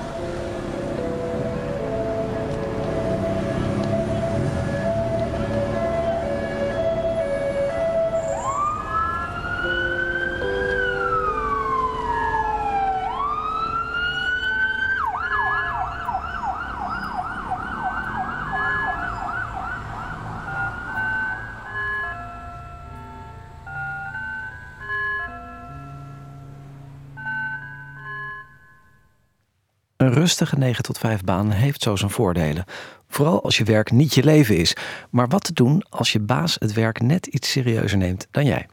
Rustige 30.29 30.59
9 30.59 30.83
tot 30.83 30.99
5 30.99 31.25
baan 31.25 31.51
heeft 31.51 31.83
zo 31.83 31.97
zijn 31.97 32.11
voordelen. 32.11 32.65
Vooral 33.09 33.43
als 33.43 33.57
je 33.57 33.65
werk 33.65 33.91
niet 33.91 34.15
je 34.15 34.25
leven 34.25 34.57
is. 34.57 34.77
Maar 35.11 35.29
wat 35.29 35.45
te 35.45 35.53
doen 35.53 35.85
als 35.89 36.13
je 36.13 36.21
baas 36.21 36.57
het 36.59 36.73
werk 36.73 37.01
net 37.01 37.27
iets 37.27 37.51
serieuzer 37.51 37.99
neemt 37.99 38.27
dan 38.31 38.45
jij? 38.45 38.67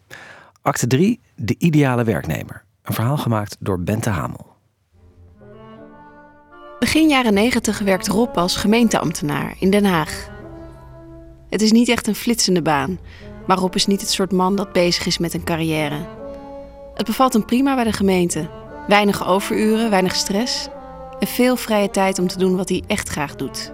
Acte 0.61 0.87
3, 0.87 1.19
de 1.35 1.55
ideale 1.57 2.03
werknemer. 2.03 2.63
Een 2.83 2.93
verhaal 2.93 3.17
gemaakt 3.17 3.55
door 3.59 3.79
Bente 3.79 4.09
Hamel. 4.09 4.53
Begin 6.79 7.09
jaren 7.09 7.33
90 7.33 7.79
werkt 7.79 8.07
Rob 8.07 8.37
als 8.37 8.55
gemeenteambtenaar 8.55 9.55
in 9.59 9.69
Den 9.69 9.85
Haag. 9.85 10.29
Het 11.49 11.61
is 11.61 11.71
niet 11.71 11.89
echt 11.89 12.07
een 12.07 12.15
flitsende 12.15 12.61
baan, 12.61 12.99
maar 13.47 13.57
Rob 13.57 13.75
is 13.75 13.85
niet 13.85 14.01
het 14.01 14.09
soort 14.09 14.31
man 14.31 14.55
dat 14.55 14.73
bezig 14.73 15.05
is 15.05 15.17
met 15.17 15.33
een 15.33 15.43
carrière. 15.43 16.07
Het 16.93 17.05
bevalt 17.05 17.33
hem 17.33 17.45
prima 17.45 17.75
bij 17.75 17.83
de 17.83 17.93
gemeente. 17.93 18.49
Weinig 18.87 19.27
overuren, 19.27 19.89
weinig 19.89 20.15
stress 20.15 20.69
en 21.19 21.27
veel 21.27 21.55
vrije 21.55 21.89
tijd 21.89 22.19
om 22.19 22.27
te 22.27 22.37
doen 22.37 22.55
wat 22.55 22.69
hij 22.69 22.83
echt 22.87 23.09
graag 23.09 23.35
doet. 23.35 23.73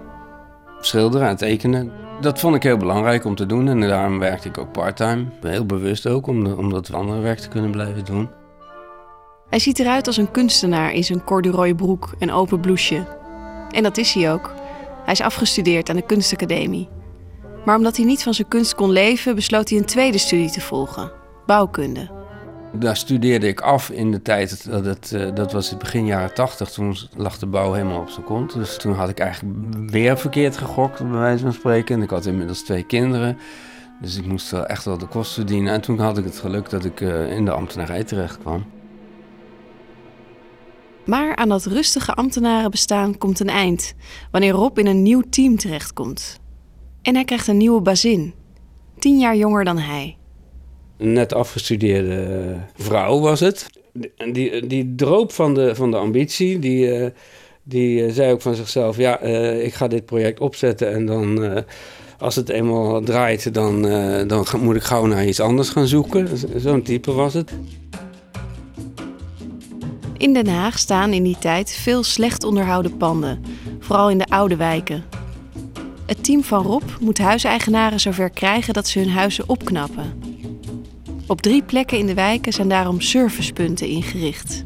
Schilderen 0.80 1.28
en 1.28 1.36
tekenen, 1.36 1.92
dat 2.20 2.40
vond 2.40 2.54
ik 2.54 2.62
heel 2.62 2.76
belangrijk 2.76 3.24
om 3.24 3.34
te 3.34 3.46
doen 3.46 3.68
en 3.68 3.80
daarom 3.80 4.18
werkte 4.18 4.48
ik 4.48 4.58
ook 4.58 4.72
parttime. 4.72 5.24
Heel 5.40 5.66
bewust 5.66 6.06
ook 6.06 6.26
om, 6.26 6.46
om 6.46 6.70
dat 6.70 6.92
andere 6.92 7.20
werk 7.20 7.38
te 7.38 7.48
kunnen 7.48 7.70
blijven 7.70 8.04
doen. 8.04 8.28
Hij 9.48 9.58
ziet 9.58 9.78
eruit 9.78 10.06
als 10.06 10.16
een 10.16 10.30
kunstenaar 10.30 10.92
in 10.92 11.04
zijn 11.04 11.24
corduroy 11.24 11.74
broek 11.74 12.14
en 12.18 12.32
open 12.32 12.60
blouseje. 12.60 13.06
En 13.70 13.82
dat 13.82 13.96
is 13.96 14.12
hij 14.12 14.32
ook. 14.32 14.52
Hij 15.04 15.12
is 15.12 15.20
afgestudeerd 15.20 15.88
aan 15.88 15.96
de 15.96 16.06
kunstacademie. 16.06 16.88
Maar 17.64 17.76
omdat 17.76 17.96
hij 17.96 18.04
niet 18.06 18.22
van 18.22 18.34
zijn 18.34 18.48
kunst 18.48 18.74
kon 18.74 18.90
leven, 18.90 19.34
besloot 19.34 19.68
hij 19.68 19.78
een 19.78 19.84
tweede 19.84 20.18
studie 20.18 20.50
te 20.50 20.60
volgen: 20.60 21.12
bouwkunde. 21.46 22.21
Daar 22.74 22.96
studeerde 22.96 23.48
ik 23.48 23.60
af 23.60 23.90
in 23.90 24.10
de 24.10 24.22
tijd, 24.22 24.70
dat, 24.70 24.84
het, 24.84 25.12
eh, 25.12 25.34
dat 25.34 25.52
was 25.52 25.70
het 25.70 25.78
begin 25.78 26.06
jaren 26.06 26.34
tachtig. 26.34 26.70
Toen 26.70 26.96
lag 27.16 27.38
de 27.38 27.46
bouw 27.46 27.72
helemaal 27.72 28.00
op 28.00 28.08
zijn 28.08 28.24
kont. 28.24 28.54
Dus 28.54 28.76
toen 28.76 28.94
had 28.94 29.08
ik 29.08 29.18
eigenlijk 29.18 29.64
weer 29.90 30.18
verkeerd 30.18 30.56
gegokt, 30.56 30.98
bij 30.98 31.18
wijze 31.18 31.42
van 31.42 31.52
spreken. 31.52 31.96
En 31.96 32.02
ik 32.02 32.10
had 32.10 32.26
inmiddels 32.26 32.62
twee 32.62 32.82
kinderen. 32.82 33.38
Dus 34.00 34.16
ik 34.16 34.26
moest 34.26 34.50
wel 34.50 34.66
echt 34.66 34.84
wel 34.84 34.98
de 34.98 35.06
kosten 35.06 35.34
verdienen. 35.34 35.72
En 35.72 35.80
toen 35.80 35.98
had 35.98 36.18
ik 36.18 36.24
het 36.24 36.38
geluk 36.38 36.70
dat 36.70 36.84
ik 36.84 37.00
eh, 37.00 37.36
in 37.36 37.44
de 37.44 37.50
ambtenarij 37.50 38.04
terecht 38.04 38.38
kwam. 38.38 38.64
Maar 41.06 41.36
aan 41.36 41.48
dat 41.48 41.64
rustige 41.64 42.14
ambtenarenbestaan 42.14 43.18
komt 43.18 43.40
een 43.40 43.48
eind 43.48 43.94
wanneer 44.30 44.52
Rob 44.52 44.78
in 44.78 44.86
een 44.86 45.02
nieuw 45.02 45.22
team 45.30 45.56
terechtkomt. 45.56 46.40
En 47.02 47.14
hij 47.14 47.24
krijgt 47.24 47.48
een 47.48 47.56
nieuwe 47.56 47.80
bazin, 47.80 48.34
tien 48.98 49.18
jaar 49.18 49.36
jonger 49.36 49.64
dan 49.64 49.78
hij. 49.78 50.16
Net 51.02 51.34
afgestudeerde 51.34 52.54
vrouw 52.76 53.20
was 53.20 53.40
het. 53.40 53.66
En 54.16 54.32
die, 54.32 54.66
die 54.66 54.94
droop 54.94 55.32
van 55.32 55.54
de, 55.54 55.74
van 55.74 55.90
de 55.90 55.96
ambitie, 55.96 56.58
die, 56.58 56.92
eh, 56.92 57.10
die 57.62 58.04
eh, 58.04 58.12
zei 58.12 58.32
ook 58.32 58.42
van 58.42 58.54
zichzelf: 58.54 58.96
Ja, 58.96 59.18
eh, 59.18 59.64
ik 59.64 59.74
ga 59.74 59.88
dit 59.88 60.04
project 60.04 60.40
opzetten 60.40 60.92
en 60.92 61.06
dan. 61.06 61.44
eh, 61.44 61.62
als 62.18 62.36
het 62.36 62.48
eenmaal 62.48 63.02
draait, 63.02 63.54
dan, 63.54 63.88
eh, 63.88 64.28
dan 64.28 64.46
moet 64.60 64.76
ik 64.76 64.82
gauw 64.82 65.06
naar 65.06 65.26
iets 65.26 65.40
anders 65.40 65.68
gaan 65.68 65.86
zoeken. 65.86 66.28
Zo'n 66.56 66.82
type 66.82 67.12
was 67.12 67.34
het. 67.34 67.52
In 70.16 70.32
Den 70.32 70.46
Haag 70.48 70.78
staan 70.78 71.12
in 71.12 71.22
die 71.22 71.36
tijd 71.38 71.70
veel 71.70 72.02
slecht 72.02 72.44
onderhouden 72.44 72.96
panden, 72.96 73.42
vooral 73.80 74.10
in 74.10 74.18
de 74.18 74.26
oude 74.26 74.56
wijken. 74.56 75.04
Het 76.06 76.24
team 76.24 76.42
van 76.44 76.62
Rob 76.62 76.82
moet 77.00 77.18
huiseigenaren 77.18 78.00
zover 78.00 78.30
krijgen 78.30 78.74
dat 78.74 78.88
ze 78.88 78.98
hun 78.98 79.10
huizen 79.10 79.48
opknappen. 79.48 80.31
Op 81.32 81.40
drie 81.40 81.62
plekken 81.62 81.98
in 81.98 82.06
de 82.06 82.14
wijken 82.14 82.52
zijn 82.52 82.68
daarom 82.68 83.00
servicepunten 83.00 83.86
ingericht. 83.86 84.64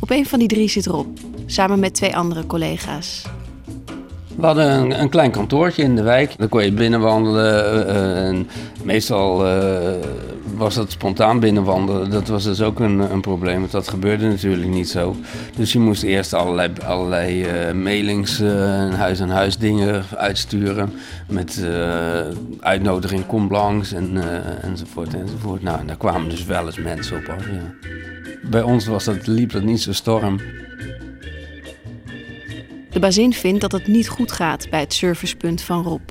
Op 0.00 0.10
een 0.10 0.26
van 0.26 0.38
die 0.38 0.48
drie 0.48 0.68
zit 0.68 0.86
Rob, 0.86 1.06
samen 1.46 1.78
met 1.78 1.94
twee 1.94 2.16
andere 2.16 2.46
collega's. 2.46 3.24
We 4.36 4.46
hadden 4.46 4.70
een, 4.70 5.00
een 5.00 5.08
klein 5.08 5.30
kantoortje 5.30 5.82
in 5.82 5.96
de 5.96 6.02
wijk. 6.02 6.38
Daar 6.38 6.48
kon 6.48 6.64
je 6.64 6.72
binnenwandelen. 6.72 7.86
eh, 7.88 8.26
en 8.28 8.48
meestal 8.82 9.46
eh, 9.46 9.92
was 10.58 10.74
dat 10.74 10.90
spontaan 10.90 11.40
binnenwandelen. 11.40 12.10
Dat 12.10 12.28
was 12.28 12.44
dus 12.44 12.62
ook 12.62 12.80
een, 12.80 12.98
een 12.98 13.20
probleem. 13.20 13.58
Want 13.58 13.72
dat 13.72 13.88
gebeurde 13.88 14.28
natuurlijk 14.28 14.68
niet 14.68 14.88
zo. 14.88 15.16
Dus 15.56 15.72
je 15.72 15.78
moest 15.78 16.02
eerst 16.02 16.32
allerlei, 16.32 16.72
allerlei 16.86 17.42
eh, 17.44 17.74
mailings, 17.74 18.40
eh, 18.40 18.80
en 18.80 18.92
huis-aan-huis 18.92 19.56
dingen 19.56 20.04
uitsturen. 20.16 20.92
Met 21.28 21.62
eh, 21.64 22.20
uitnodiging, 22.60 23.26
kom 23.26 23.50
langs 23.50 23.92
en, 23.92 24.22
enzovoort 24.62 25.14
enzovoort. 25.14 25.62
Nou, 25.62 25.80
en 25.80 25.86
daar 25.86 25.96
kwamen 25.96 26.28
dus 26.28 26.44
wel 26.44 26.66
eens 26.66 26.78
mensen 26.78 27.16
op 27.16 27.28
af, 27.28 27.46
ja. 27.46 27.88
Bij 28.50 28.62
ons 28.62 28.86
was 28.86 29.04
dat, 29.04 29.26
liep 29.26 29.52
dat 29.52 29.62
niet 29.62 29.80
zo 29.80 29.92
storm. 29.92 30.40
De 32.90 32.98
bazin 32.98 33.32
vindt 33.32 33.60
dat 33.60 33.72
het 33.72 33.86
niet 33.86 34.08
goed 34.08 34.32
gaat 34.32 34.70
bij 34.70 34.80
het 34.80 34.92
servicepunt 34.92 35.60
van 35.60 35.82
Rob. 35.82 36.10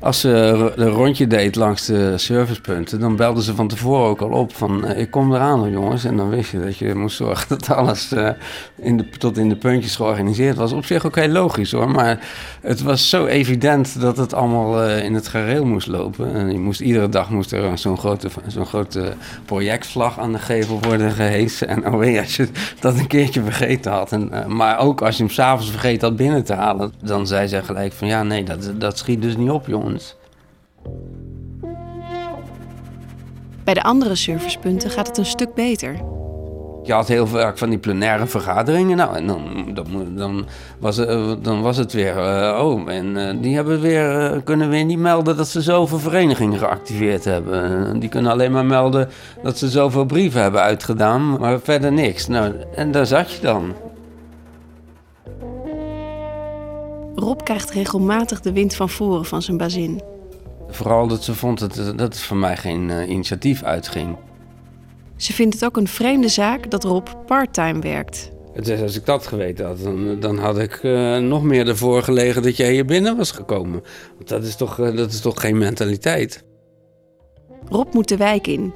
Als 0.00 0.20
ze 0.20 0.28
een 0.76 0.88
rondje 0.88 1.26
deed 1.26 1.56
langs 1.56 1.86
de 1.86 2.18
servicepunten, 2.18 3.00
dan 3.00 3.16
belden 3.16 3.42
ze 3.42 3.54
van 3.54 3.68
tevoren 3.68 4.06
ook 4.08 4.20
al 4.20 4.30
op 4.30 4.54
van 4.54 4.86
eh, 4.86 5.00
ik 5.00 5.10
kom 5.10 5.34
eraan 5.34 5.70
jongens. 5.70 6.04
En 6.04 6.16
dan 6.16 6.28
wist 6.28 6.50
je 6.50 6.60
dat 6.60 6.76
je 6.76 6.94
moest 6.94 7.16
zorgen 7.16 7.48
dat 7.58 7.70
alles 7.70 8.12
eh, 8.12 8.30
in 8.76 8.96
de, 8.96 9.08
tot 9.08 9.38
in 9.38 9.48
de 9.48 9.56
puntjes 9.56 9.96
georganiseerd 9.96 10.56
was. 10.56 10.72
Op 10.72 10.84
zich 10.84 11.06
ook 11.06 11.16
heel 11.16 11.28
logisch 11.28 11.72
hoor, 11.72 11.90
maar 11.90 12.18
het 12.60 12.82
was 12.82 13.08
zo 13.08 13.26
evident 13.26 14.00
dat 14.00 14.16
het 14.16 14.34
allemaal 14.34 14.82
eh, 14.82 15.04
in 15.04 15.14
het 15.14 15.28
gareel 15.28 15.64
moest 15.64 15.86
lopen. 15.86 16.34
En 16.34 16.52
je 16.52 16.58
moest, 16.58 16.80
iedere 16.80 17.08
dag 17.08 17.30
moest 17.30 17.52
er 17.52 17.78
zo'n 17.78 17.98
grote, 17.98 18.28
zo'n 18.46 18.66
grote 18.66 19.12
projectvlag 19.44 20.18
aan 20.18 20.32
de 20.32 20.38
gevel 20.38 20.80
worden 20.82 21.10
gehesen. 21.10 21.68
En 21.68 21.86
oh 21.86 21.98
wee, 21.98 22.20
als 22.20 22.36
je 22.36 22.48
dat 22.80 22.98
een 22.98 23.06
keertje 23.06 23.42
vergeten 23.42 23.92
had. 23.92 24.12
En, 24.12 24.30
maar 24.46 24.78
ook 24.78 25.02
als 25.02 25.16
je 25.16 25.22
hem 25.22 25.32
s'avonds 25.32 25.70
vergeten 25.70 26.08
had 26.08 26.16
binnen 26.16 26.44
te 26.44 26.54
halen, 26.54 26.92
dan 27.02 27.26
zei 27.26 27.46
ze 27.46 27.62
gelijk 27.62 27.92
van 27.92 28.08
ja 28.08 28.22
nee, 28.22 28.44
dat, 28.44 28.70
dat 28.74 28.98
schiet 28.98 29.22
dus 29.22 29.36
niet 29.36 29.50
op 29.50 29.66
jongens. 29.66 29.87
Bij 33.64 33.74
de 33.74 33.82
andere 33.82 34.14
servicepunten 34.14 34.90
gaat 34.90 35.06
het 35.06 35.18
een 35.18 35.26
stuk 35.26 35.54
beter. 35.54 35.96
Je 36.82 36.92
had 36.92 37.08
heel 37.08 37.26
vaak 37.26 37.58
van 37.58 37.68
die 37.70 37.78
plenaire 37.78 38.26
vergaderingen. 38.26 38.96
Nou, 38.96 39.16
en 39.16 39.26
dan, 39.26 39.68
dan, 39.74 40.16
dan, 40.16 40.46
was, 40.78 40.96
het, 40.96 41.08
eh, 41.08 41.32
dan 41.42 41.62
was 41.62 41.76
het 41.76 41.92
weer. 41.92 42.16
eh, 42.18 42.64
oh, 42.64 42.90
en 42.90 43.28
eh, 43.28 43.36
die 43.40 43.54
hebben 43.54 43.80
weer, 43.80 44.40
kunnen 44.44 44.68
weer 44.68 44.84
niet 44.84 44.98
melden 44.98 45.36
dat 45.36 45.48
ze 45.48 45.62
zoveel 45.62 45.98
verenigingen 45.98 46.58
geactiveerd 46.58 47.24
hebben. 47.24 48.00
Die 48.00 48.08
kunnen 48.08 48.32
alleen 48.32 48.52
maar 48.52 48.64
melden 48.64 49.08
dat 49.42 49.58
ze 49.58 49.68
zoveel 49.68 50.04
brieven 50.04 50.42
hebben 50.42 50.60
uitgedaan, 50.60 51.38
maar 51.38 51.60
verder 51.60 51.92
niks. 51.92 52.26
Nou, 52.26 52.54
en 52.74 52.90
daar 52.90 53.06
zat 53.06 53.32
je 53.32 53.40
dan. 53.40 53.74
Rob 57.18 57.42
krijgt 57.42 57.70
regelmatig 57.70 58.40
de 58.40 58.52
wind 58.52 58.74
van 58.74 58.88
voren 58.88 59.24
van 59.24 59.42
zijn 59.42 59.56
bazin. 59.56 60.00
Vooral 60.68 61.06
dat 61.06 61.24
ze 61.24 61.34
vond 61.34 61.58
dat, 61.58 61.74
dat 61.74 62.00
het 62.00 62.20
voor 62.20 62.36
mij 62.36 62.56
geen 62.56 62.90
eh, 62.90 63.08
initiatief 63.08 63.62
uitging. 63.62 64.16
Ze 65.16 65.32
vindt 65.32 65.54
het 65.54 65.64
ook 65.64 65.76
een 65.76 65.88
vreemde 65.88 66.28
zaak 66.28 66.70
dat 66.70 66.84
Rob 66.84 67.06
parttime 67.26 67.80
werkt. 67.80 68.30
Het 68.52 68.68
is, 68.68 68.80
als 68.80 68.96
ik 68.96 69.06
dat 69.06 69.26
geweten 69.26 69.66
had, 69.66 69.82
dan, 69.82 70.20
dan 70.20 70.38
had 70.38 70.58
ik 70.58 70.74
eh, 70.82 71.16
nog 71.16 71.42
meer 71.42 71.68
ervoor 71.68 72.02
gelegen 72.02 72.42
dat 72.42 72.56
jij 72.56 72.72
hier 72.72 72.84
binnen 72.84 73.16
was 73.16 73.30
gekomen. 73.30 73.82
Want 74.16 74.28
dat 74.28 74.42
is 74.44 74.56
toch, 74.56 74.78
eh, 74.78 74.96
dat 74.96 75.10
is 75.10 75.20
toch 75.20 75.40
geen 75.40 75.58
mentaliteit. 75.58 76.44
Rob 77.68 77.92
moet 77.94 78.08
de 78.08 78.16
wijk 78.16 78.46
in, 78.46 78.72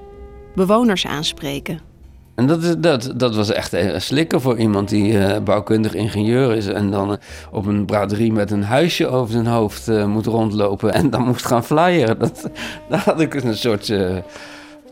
bewoners 0.55 1.07
aanspreken. 1.07 1.92
En 2.35 2.47
dat, 2.47 2.83
dat, 2.83 3.13
dat 3.17 3.35
was 3.35 3.51
echt 3.51 3.75
slikken 3.97 4.41
voor 4.41 4.59
iemand 4.59 4.89
die 4.89 5.19
eh, 5.19 5.43
bouwkundig 5.43 5.95
ingenieur 5.95 6.57
is. 6.57 6.67
En 6.67 6.91
dan 6.91 7.13
eh, 7.13 7.19
op 7.51 7.67
een 7.67 7.85
braderie 7.85 8.33
met 8.33 8.51
een 8.51 8.63
huisje 8.63 9.07
over 9.07 9.33
zijn 9.33 9.47
hoofd 9.47 9.89
eh, 9.89 10.07
moet 10.07 10.27
rondlopen. 10.27 10.93
En 10.93 11.11
dan 11.11 11.23
moest 11.23 11.47
gaan 11.47 11.65
flyeren. 11.65 12.19
Dat, 12.19 12.51
daar 12.89 13.03
had 13.05 13.21
ik 13.21 13.35
een 13.35 13.57
soort. 13.57 13.87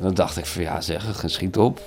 dan 0.00 0.14
dacht 0.14 0.37
ik 0.37 0.46
van 0.46 0.62
ja, 0.62 0.81
zeg, 0.81 1.18
geschiet 1.18 1.57
op. 1.57 1.81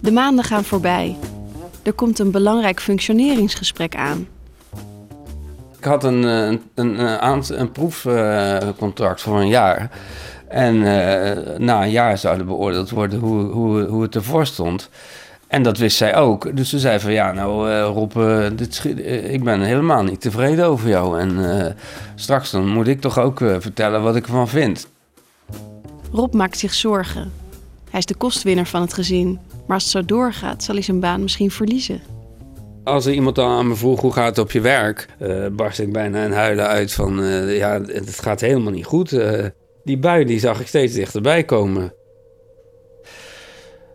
De 0.00 0.12
maanden 0.12 0.44
gaan 0.44 0.64
voorbij. 0.64 1.16
Er 1.82 1.92
komt 1.92 2.18
een 2.18 2.30
belangrijk 2.30 2.80
functioneringsgesprek 2.80 3.96
aan. 3.96 4.26
Had 5.86 6.04
een, 6.04 6.24
eh, 6.24 6.46
een, 6.46 6.62
een, 6.74 6.98
een, 7.00 7.18
aant- 7.18 7.48
een 7.50 7.72
proefcontract 7.72 9.20
voor 9.22 9.40
een 9.40 9.48
jaar. 9.48 9.90
En 10.48 10.74
eh, 10.74 11.58
na 11.58 11.82
een 11.82 11.90
jaar 11.90 12.18
zouden 12.18 12.46
beoordeeld 12.46 12.90
worden 12.90 13.18
hoe, 13.18 13.42
hoe, 13.42 13.82
hoe 13.84 14.02
het 14.02 14.14
ervoor 14.14 14.46
stond. 14.46 14.90
En 15.46 15.62
dat 15.62 15.78
wist 15.78 15.96
zij 15.96 16.16
ook. 16.16 16.56
Dus 16.56 16.68
ze 16.68 16.78
zei 16.78 17.00
van 17.00 17.12
ja, 17.12 17.32
nou 17.32 17.70
eh, 17.70 17.82
Rob, 17.94 18.16
eh, 18.16 18.46
dit 18.54 18.82
eh, 18.96 19.32
ik 19.32 19.44
ben 19.44 19.60
helemaal 19.60 20.02
niet 20.02 20.20
tevreden 20.20 20.66
over 20.66 20.88
jou. 20.88 21.20
En 21.20 21.60
eh, 21.66 21.72
straks 22.14 22.50
dan 22.50 22.68
moet 22.68 22.88
ik 22.88 23.00
toch 23.00 23.18
ook 23.18 23.40
eh, 23.40 23.56
vertellen 23.58 24.02
wat 24.02 24.16
ik 24.16 24.24
ervan 24.26 24.48
vind. 24.48 24.88
Rob 26.12 26.34
maakt 26.34 26.58
zich 26.58 26.74
zorgen. 26.74 27.32
Hij 27.90 27.98
is 27.98 28.06
de 28.06 28.14
kostwinner 28.14 28.66
van 28.66 28.80
het 28.80 28.92
gezin. 28.92 29.38
Maar 29.66 29.74
als 29.74 29.82
het 29.82 29.92
zo 29.92 30.04
doorgaat, 30.04 30.62
zal 30.64 30.74
hij 30.74 30.84
zijn 30.84 31.00
baan 31.00 31.22
misschien 31.22 31.50
verliezen. 31.50 32.00
Als 32.86 33.06
er 33.06 33.12
iemand 33.12 33.36
dan 33.36 33.50
aan 33.50 33.68
me 33.68 33.74
vroeg 33.74 34.00
hoe 34.00 34.12
gaat 34.12 34.28
het 34.28 34.38
op 34.38 34.50
je 34.50 34.60
werk, 34.60 35.06
eh, 35.18 35.46
barst 35.52 35.78
ik 35.78 35.92
bijna 35.92 36.24
in 36.24 36.32
huilen 36.32 36.66
uit 36.66 36.92
van 36.92 37.22
eh, 37.22 37.56
ja, 37.56 37.80
het 37.80 38.20
gaat 38.20 38.40
helemaal 38.40 38.72
niet 38.72 38.84
goed. 38.84 39.12
Eh, 39.12 39.44
die 39.84 39.98
bui 39.98 40.24
die 40.24 40.38
zag 40.38 40.60
ik 40.60 40.66
steeds 40.66 40.92
dichterbij 40.92 41.44
komen. 41.44 41.92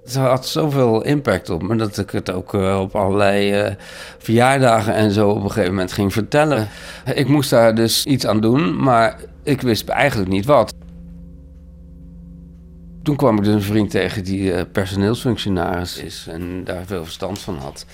Het 0.04 0.16
had 0.16 0.48
zoveel 0.48 1.04
impact 1.04 1.50
op 1.50 1.62
me 1.62 1.76
dat 1.76 1.98
ik 1.98 2.10
het 2.10 2.32
ook 2.32 2.54
op 2.54 2.96
allerlei 2.96 3.76
verjaardagen 4.18 4.94
en 4.94 5.12
zo 5.12 5.30
op 5.30 5.44
een 5.44 5.52
gegeven 5.52 5.74
moment 5.74 5.92
ging 5.92 6.14
vertellen. 6.14 6.68
Ik 7.14 7.28
moest 7.28 7.50
daar 7.50 7.76
dus 7.76 8.06
iets 8.06 8.26
aan 8.28 8.42
doen, 8.42 8.84
maar 8.84 9.20
ik 9.44 9.62
wist 9.62 9.90
eigenlijk 9.90 10.30
niet 10.30 10.46
wat. 10.46 10.74
Toen 13.04 13.16
kwam 13.16 13.38
ik 13.38 13.44
dus 13.44 13.54
een 13.54 13.62
vriend 13.62 13.90
tegen 13.90 14.24
die 14.24 14.54
eh, 14.54 14.64
personeelsfunctionaris 14.72 15.98
is 15.98 16.26
en 16.30 16.64
daar 16.64 16.86
veel 16.86 17.04
verstand 17.04 17.40
van 17.40 17.58
had. 17.58 17.86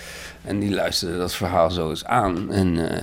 En 0.44 0.60
die 0.60 0.74
luisterde 0.74 1.18
dat 1.18 1.34
verhaal 1.34 1.72
zo 1.72 1.90
eens 1.90 2.06
aan. 2.06 2.52
En 2.52 2.90
eh, 2.90 3.02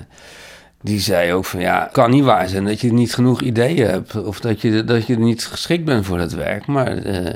die 0.82 1.00
zei 1.00 1.32
ook 1.32 1.44
van 1.44 1.60
ja, 1.60 1.88
kan 1.92 2.10
niet 2.10 2.24
waar 2.24 2.48
zijn 2.48 2.64
dat 2.64 2.80
je 2.80 2.92
niet 2.92 3.14
genoeg 3.14 3.40
ideeën 3.40 3.86
hebt. 3.86 4.24
Of 4.24 4.40
dat 4.40 4.60
je, 4.60 4.84
dat 4.84 5.06
je 5.06 5.18
niet 5.18 5.46
geschikt 5.46 5.84
bent 5.84 6.06
voor 6.06 6.18
dat 6.18 6.32
werk. 6.32 6.66
Maar 6.66 6.96
eh, 6.96 7.34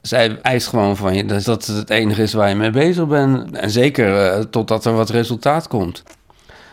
zij 0.00 0.38
eist 0.42 0.66
gewoon 0.66 0.96
van 0.96 1.14
je 1.14 1.24
dat 1.24 1.44
dat 1.44 1.66
het 1.66 1.90
enige 1.90 2.22
is 2.22 2.32
waar 2.32 2.48
je 2.48 2.54
mee 2.54 2.70
bezig 2.70 3.06
bent. 3.06 3.56
En 3.56 3.70
zeker 3.70 4.50
totdat 4.50 4.84
er 4.84 4.92
wat 4.92 5.10
resultaat 5.10 5.68
komt. 5.68 6.02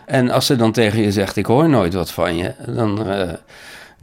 En 0.05 0.29
als 0.29 0.45
ze 0.45 0.55
dan 0.55 0.71
tegen 0.71 1.01
je 1.01 1.11
zegt 1.11 1.35
ik 1.35 1.45
hoor 1.45 1.69
nooit 1.69 1.93
wat 1.93 2.11
van 2.11 2.37
je, 2.37 2.53
dan... 2.67 3.07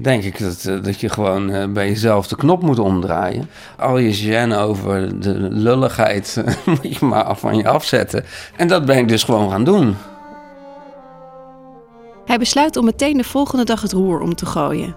denk 0.03 0.24
ik 0.24 0.38
dat, 0.38 0.64
eh, 0.64 0.82
dat 0.82 1.01
je 1.01 1.09
gewoon 1.09 1.51
eh, 1.51 1.68
bij 1.68 1.88
jezelf 1.88 2.26
de 2.26 2.36
knop 2.36 2.62
moet 2.62 2.78
omdraaien. 2.78 3.51
Al 3.76 3.98
je 3.98 4.14
gêne 4.14 4.57
over 4.57 5.20
de 5.20 5.34
lulligheid 5.38 6.42
moet 6.64 6.98
je 6.98 7.05
maar 7.05 7.36
van 7.36 7.57
je 7.57 7.68
afzetten. 7.68 8.24
En 8.57 8.68
dat 8.68 8.84
ben 8.84 8.98
ik 8.98 9.09
dus 9.09 9.22
gewoon 9.22 9.51
gaan 9.51 9.64
doen. 9.64 9.96
Hij 12.24 12.38
besluit 12.38 12.76
om 12.76 12.84
meteen 12.84 13.16
de 13.16 13.24
volgende 13.24 13.64
dag 13.64 13.82
het 13.82 13.92
roer 13.92 14.20
om 14.20 14.34
te 14.34 14.46
gooien. 14.46 14.94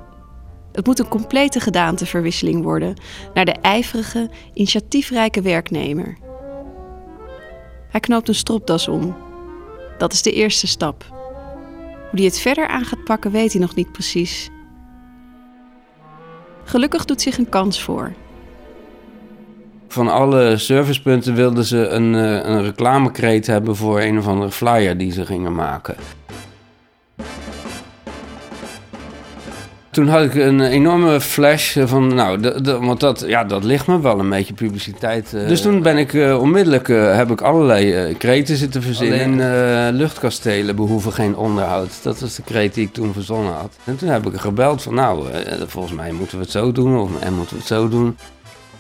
Het 0.72 0.86
moet 0.86 1.00
een 1.00 1.08
complete 1.08 1.60
gedaanteverwisseling 1.60 2.64
worden 2.64 2.94
naar 3.34 3.46
de 3.46 3.56
ijverige, 3.62 4.30
initiatiefrijke 4.54 5.42
werknemer. 5.42 6.18
Hij 7.90 8.00
knoopt 8.00 8.28
een 8.28 8.36
stropdas 8.36 8.88
om. 8.88 9.16
Dat 9.98 10.14
is 10.14 10.22
de 10.22 10.32
eerste 10.32 10.68
stap. 10.68 11.06
Hoe 12.10 12.22
hij 12.22 12.24
het 12.24 12.40
verder 12.40 12.68
aan 12.68 12.86
gaat 12.86 13.04
pakken, 13.04 13.32
weet 13.32 13.52
hij 13.52 13.62
nog 13.62 13.76
niet 13.76 13.92
precies. 13.92 14.50
Gelukkig 16.64 17.06
doet 17.06 17.22
zich 17.22 17.38
een 17.38 17.50
kans 17.50 17.82
voor. 17.82 18.14
Van 19.88 20.08
alle 20.08 20.58
servicepunten 20.58 21.36
wilden 21.36 21.64
ze 21.64 21.88
een, 21.88 22.14
uh, 22.14 22.44
een 22.44 22.64
reclamekreet 22.64 23.48
hebben 23.48 23.76
voor 23.76 24.02
een 24.02 24.18
of 24.18 24.28
andere 24.28 24.52
flyer 24.52 24.98
die 24.98 25.12
ze 25.12 25.26
gingen 25.26 25.54
maken. 25.56 25.96
Toen 29.94 30.08
had 30.08 30.24
ik 30.24 30.36
een 30.36 30.62
enorme 30.62 31.22
flash 31.22 31.78
van, 31.86 32.16
nou, 32.16 32.40
de, 32.40 32.62
de, 32.62 32.80
want 32.80 33.00
dat, 33.00 33.24
ja, 33.28 33.44
dat 33.44 33.64
ligt 33.64 33.88
me 33.88 34.02
wel 34.02 34.20
een 34.20 34.30
beetje 34.30 34.54
publiciteit. 34.54 35.32
Uh. 35.36 35.48
Dus 35.48 35.62
toen 35.62 35.82
ben 35.82 35.98
ik 35.98 36.14
uh, 36.14 36.42
onmiddellijk, 36.42 36.88
uh, 36.88 37.16
heb 37.16 37.32
ik 37.32 37.42
allerlei 37.42 38.14
kreten 38.18 38.58
zitten 38.58 38.82
verzinnen. 38.82 39.96
luchtkastelen 39.96 40.76
behoeven 40.76 41.14
geen 41.14 41.36
onderhoud. 41.36 42.04
Dat 42.04 42.20
was 42.20 42.36
de 42.36 42.44
kreet 42.44 42.74
die 42.74 42.86
ik 42.86 42.94
toen 42.94 43.14
verzonnen 43.14 43.54
had. 43.54 43.76
En 43.84 43.98
toen 43.98 44.10
heb 44.10 44.26
ik 44.26 44.40
gebeld 44.40 44.82
van, 44.82 44.94
nou, 44.94 45.26
volgens 45.68 45.94
mij 45.94 46.12
moeten 46.12 46.38
we 46.38 46.44
het 46.44 46.52
zo 46.52 46.72
doen 46.72 46.98
of 47.00 47.20
en 47.20 47.34
moeten 47.34 47.56
we 47.56 47.60
het 47.60 47.72
zo 47.72 47.90
doen. 47.90 48.18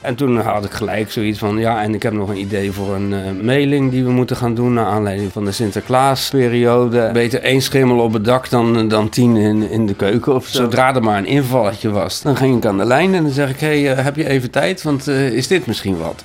En 0.03 0.15
toen 0.15 0.37
had 0.37 0.65
ik 0.65 0.71
gelijk 0.71 1.11
zoiets 1.11 1.39
van, 1.39 1.57
ja, 1.57 1.83
en 1.83 1.93
ik 1.93 2.03
heb 2.03 2.13
nog 2.13 2.29
een 2.29 2.39
idee 2.39 2.71
voor 2.71 2.95
een 2.95 3.11
uh, 3.11 3.43
mailing 3.43 3.91
die 3.91 4.03
we 4.03 4.11
moeten 4.11 4.35
gaan 4.35 4.55
doen 4.55 4.73
naar 4.73 4.85
aanleiding 4.85 5.31
van 5.31 5.45
de 5.45 5.51
Sinterklaasperiode. 5.51 7.09
Beter 7.13 7.41
één 7.41 7.61
schimmel 7.61 7.99
op 7.99 8.13
het 8.13 8.25
dak 8.25 8.49
dan, 8.49 8.87
dan 8.87 9.09
tien 9.09 9.35
in, 9.35 9.69
in 9.69 9.85
de 9.85 9.93
keuken. 9.93 10.35
Of 10.35 10.47
zodra 10.47 10.95
er 10.95 11.03
maar 11.03 11.17
een 11.17 11.25
invalletje 11.25 11.89
was, 11.89 12.21
dan 12.21 12.35
ging 12.35 12.57
ik 12.57 12.65
aan 12.65 12.77
de 12.77 12.85
lijn 12.85 13.13
en 13.13 13.23
dan 13.23 13.31
zeg 13.31 13.49
ik, 13.49 13.59
hé, 13.59 13.81
hey, 13.81 13.97
uh, 13.97 14.03
heb 14.03 14.15
je 14.15 14.27
even 14.27 14.51
tijd? 14.51 14.81
Want 14.81 15.07
is 15.07 15.47
dit 15.47 15.65
misschien 15.65 15.97
wat? 15.97 16.23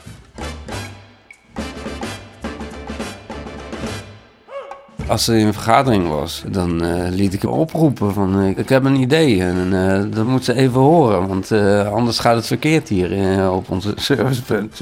Als 5.08 5.28
er 5.28 5.34
een 5.34 5.52
vergadering 5.52 6.08
was, 6.08 6.42
dan 6.48 6.84
uh, 6.84 7.08
liet 7.08 7.34
ik 7.34 7.44
oproepen 7.44 8.12
van 8.12 8.40
uh, 8.40 8.58
ik 8.58 8.68
heb 8.68 8.84
een 8.84 9.00
idee 9.00 9.42
en 9.42 9.72
uh, 9.72 10.16
dat 10.16 10.26
moet 10.26 10.44
ze 10.44 10.54
even 10.54 10.80
horen, 10.80 11.28
want 11.28 11.52
anders 11.92 12.18
gaat 12.18 12.36
het 12.36 12.46
verkeerd 12.46 12.88
hier 12.88 13.50
op 13.50 13.70
onze 13.70 13.92
servicepunt. 14.10 14.80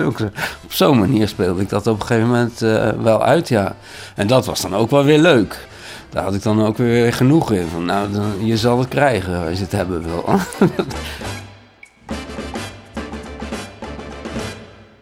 Op 0.64 0.72
zo'n 0.72 0.98
manier 0.98 1.28
speelde 1.28 1.62
ik 1.62 1.68
dat 1.68 1.86
op 1.86 2.00
een 2.00 2.06
gegeven 2.06 2.28
moment 2.28 2.58
wel 3.02 3.22
uit, 3.22 3.48
ja. 3.48 3.76
En 4.14 4.26
dat 4.26 4.46
was 4.46 4.60
dan 4.60 4.74
ook 4.74 4.90
wel 4.90 5.04
weer 5.04 5.18
leuk. 5.18 5.66
Daar 6.10 6.24
had 6.24 6.34
ik 6.34 6.42
dan 6.42 6.64
ook 6.64 6.76
weer 6.76 7.12
genoeg 7.12 7.52
in. 7.52 7.66
Van, 7.66 7.84
nou, 7.84 8.12
dan, 8.12 8.46
je 8.46 8.56
zal 8.56 8.78
het 8.78 8.88
krijgen 8.88 9.46
als 9.46 9.58
je 9.58 9.62
het 9.64 9.72
hebben 9.72 10.02
wil. 10.02 10.24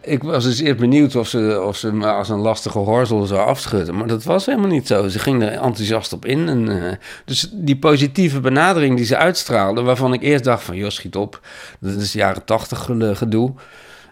ik 0.05 0.23
was 0.23 0.43
dus 0.43 0.59
eerst 0.59 0.79
benieuwd 0.79 1.15
of 1.15 1.27
ze, 1.27 1.61
of 1.67 1.77
ze 1.77 1.93
me 1.93 2.07
als 2.07 2.29
een 2.29 2.39
lastige 2.39 2.77
horzel 2.77 3.25
zou 3.25 3.47
afschudden. 3.47 3.95
Maar 3.95 4.07
dat 4.07 4.23
was 4.23 4.45
helemaal 4.45 4.69
niet 4.69 4.87
zo. 4.87 5.07
Ze 5.07 5.19
ging 5.19 5.43
er 5.43 5.51
enthousiast 5.51 6.13
op 6.13 6.25
in. 6.25 6.49
En, 6.49 6.69
uh, 6.69 6.91
dus 7.25 7.49
die 7.51 7.77
positieve 7.77 8.39
benadering 8.39 8.95
die 8.95 9.05
ze 9.05 9.17
uitstraalde, 9.17 9.81
waarvan 9.81 10.13
ik 10.13 10.21
eerst 10.21 10.43
dacht 10.43 10.63
van, 10.63 10.75
joh, 10.75 10.89
schiet 10.89 11.15
op. 11.15 11.41
Dat 11.79 11.95
is 11.95 12.13
jaren 12.13 12.45
tachtig 12.45 12.89
gedoe. 13.13 13.53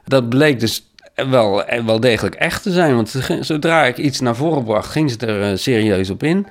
Dat 0.05 0.29
bleek 0.29 0.59
dus 0.59 0.91
wel, 1.15 1.63
wel 1.85 1.99
degelijk 1.99 2.35
echt 2.35 2.63
te 2.63 2.71
zijn. 2.71 2.95
Want 2.95 3.15
zodra 3.39 3.85
ik 3.85 3.97
iets 3.97 4.19
naar 4.19 4.35
voren 4.35 4.63
bracht, 4.63 4.91
ging 4.91 5.11
ze 5.11 5.17
er 5.17 5.51
uh, 5.51 5.57
serieus 5.57 6.09
op 6.09 6.23
in. 6.23 6.47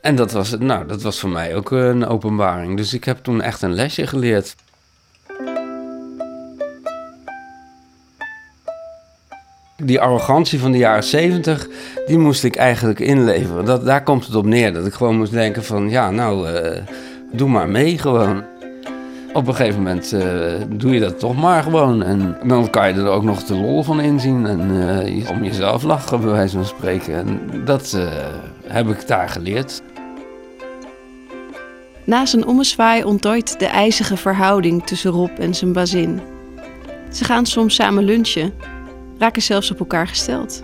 En 0.00 0.16
dat 0.16 0.32
was, 0.32 0.58
nou, 0.58 0.86
dat 0.86 1.02
was 1.02 1.20
voor 1.20 1.30
mij 1.30 1.56
ook 1.56 1.70
een 1.70 2.06
openbaring. 2.06 2.76
Dus 2.76 2.94
ik 2.94 3.04
heb 3.04 3.18
toen 3.22 3.40
echt 3.40 3.62
een 3.62 3.74
lesje 3.74 4.06
geleerd. 4.06 4.54
Die 9.84 10.00
arrogantie 10.00 10.60
van 10.60 10.72
de 10.72 10.78
jaren 10.78 11.04
zeventig, 11.04 11.68
die 12.06 12.18
moest 12.18 12.44
ik 12.44 12.56
eigenlijk 12.56 13.00
inleveren. 13.00 13.64
Dat, 13.64 13.84
daar 13.84 14.02
komt 14.02 14.26
het 14.26 14.34
op 14.34 14.46
neer. 14.46 14.72
Dat 14.72 14.86
ik 14.86 14.92
gewoon 14.92 15.16
moest 15.16 15.32
denken 15.32 15.64
van, 15.64 15.90
ja, 15.90 16.10
nou, 16.10 16.48
uh, 16.48 16.70
doe 17.32 17.48
maar 17.48 17.68
mee 17.68 17.98
gewoon. 17.98 18.44
Op 19.32 19.46
een 19.46 19.54
gegeven 19.54 19.82
moment 19.82 20.12
uh, 20.12 20.22
doe 20.68 20.94
je 20.94 21.00
dat 21.00 21.18
toch 21.18 21.36
maar 21.36 21.62
gewoon. 21.62 22.02
En 22.02 22.36
dan 22.44 22.70
kan 22.70 22.88
je 22.88 22.94
er 22.94 23.06
ook 23.06 23.22
nog 23.22 23.44
de 23.44 23.54
lol 23.54 23.82
van 23.82 24.00
inzien. 24.00 24.46
En 24.46 24.70
uh, 24.70 25.30
om 25.30 25.44
jezelf 25.44 25.82
lachen, 25.82 26.20
bij 26.20 26.30
wijze 26.30 26.56
van 26.56 26.66
spreken. 26.66 27.14
En 27.14 27.40
dat 27.64 27.98
heb 28.66 28.88
ik 28.88 29.06
daar 29.06 29.28
geleerd. 29.28 29.82
Na 32.04 32.26
zijn 32.26 32.46
ommezwaai 32.46 33.04
ontdooit 33.04 33.58
de 33.58 33.66
ijzige 33.66 34.16
verhouding 34.16 34.86
tussen 34.86 35.10
Rob 35.10 35.38
en 35.38 35.54
zijn 35.54 35.72
bazin. 35.72 36.20
Ze 37.12 37.24
gaan 37.24 37.46
soms 37.46 37.74
samen 37.74 38.04
lunchen 38.04 38.52
raken 39.18 39.42
zelfs 39.42 39.70
op 39.70 39.78
elkaar 39.78 40.08
gesteld. 40.08 40.62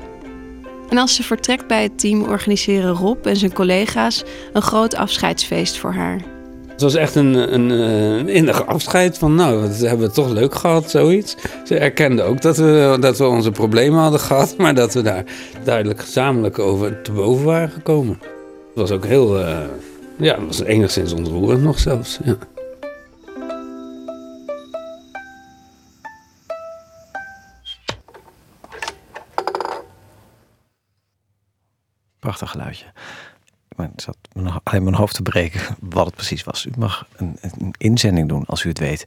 En 0.89 0.99
als 0.99 1.15
ze 1.15 1.23
vertrekt 1.23 1.67
bij 1.67 1.83
het 1.83 1.99
team, 1.99 2.23
organiseren 2.23 2.93
Rob 2.93 3.27
en 3.27 3.37
zijn 3.37 3.53
collega's 3.53 4.25
een 4.53 4.63
groot 4.63 4.95
afscheidsfeest 4.95 5.79
voor 5.79 5.93
haar. 5.93 6.21
Het 6.69 6.83
was 6.83 6.95
echt 6.95 7.15
een, 7.15 7.55
een, 7.55 7.71
een 7.71 8.29
innig 8.29 8.67
afscheid 8.67 9.19
van, 9.19 9.35
nou, 9.35 9.61
dat 9.61 9.79
hebben 9.79 10.07
we 10.07 10.15
toch 10.15 10.29
leuk 10.29 10.55
gehad, 10.55 10.91
zoiets. 10.91 11.37
Ze 11.65 11.79
erkende 11.79 12.23
ook 12.23 12.43
dat 12.43 12.57
we, 12.57 12.97
dat 13.01 13.19
we 13.19 13.27
onze 13.27 13.51
problemen 13.51 14.01
hadden 14.01 14.21
gehad, 14.21 14.55
maar 14.59 14.75
dat 14.75 14.95
we 14.95 15.03
daar 15.03 15.25
duidelijk 15.65 16.01
gezamenlijk 16.01 16.59
over 16.59 17.03
te 17.03 17.13
boven 17.13 17.45
waren 17.45 17.71
gekomen. 17.71 18.19
Het 18.21 18.83
was 18.83 18.91
ook 18.91 19.05
heel, 19.05 19.41
uh, 19.41 19.59
ja, 20.17 20.35
het 20.35 20.47
was 20.47 20.63
enigszins 20.63 21.13
ontroerend 21.13 21.63
nog 21.63 21.79
zelfs, 21.79 22.19
ja. 22.25 22.37
Prachtig 32.25 32.51
geluidje. 32.51 32.85
Maar 33.77 33.89
het 33.93 34.03
zat 34.03 34.17
alleen 34.63 34.83
mijn 34.83 34.97
hoofd 34.97 35.15
te 35.15 35.23
breken 35.23 35.61
wat 35.81 36.07
het 36.07 36.15
precies 36.15 36.45
was. 36.45 36.67
U 36.67 36.71
mag 36.79 37.07
een, 37.17 37.39
een, 37.41 37.75
inzending 37.79 38.29
doen 38.29 38.45
als 38.47 38.65
u 38.65 38.69
het 38.69 38.79
weet. 38.79 39.07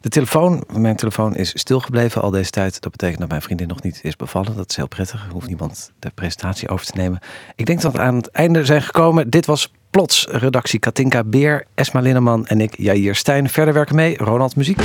De 0.00 0.08
telefoon, 0.08 0.64
mijn 0.72 0.96
telefoon 0.96 1.36
is 1.36 1.58
stilgebleven 1.58 2.22
al 2.22 2.30
deze 2.30 2.50
tijd. 2.50 2.80
Dat 2.80 2.92
betekent 2.92 3.18
dat 3.18 3.28
mijn 3.28 3.42
vriendin 3.42 3.68
nog 3.68 3.82
niet 3.82 4.00
is 4.02 4.16
bevallen. 4.16 4.56
Dat 4.56 4.70
is 4.70 4.76
heel 4.76 4.88
prettig. 4.88 5.24
Er 5.26 5.32
hoeft 5.32 5.46
niemand 5.46 5.92
de 5.98 6.10
presentatie 6.10 6.68
over 6.68 6.86
te 6.86 6.96
nemen. 6.96 7.20
Ik 7.56 7.66
denk 7.66 7.80
dat 7.80 7.92
we 7.92 8.00
aan 8.00 8.16
het 8.16 8.30
einde 8.30 8.64
zijn 8.64 8.82
gekomen. 8.82 9.30
Dit 9.30 9.46
was 9.46 9.72
Plots, 9.90 10.26
redactie 10.30 10.78
Katinka 10.78 11.24
Beer, 11.24 11.66
Esma 11.74 12.00
Linneman 12.00 12.46
en 12.46 12.60
ik, 12.60 12.78
Jair 12.78 13.14
Stijn. 13.14 13.48
Verder 13.48 13.74
werken 13.74 13.94
mee, 13.94 14.16
Ronald 14.16 14.56
Muziek. 14.56 14.80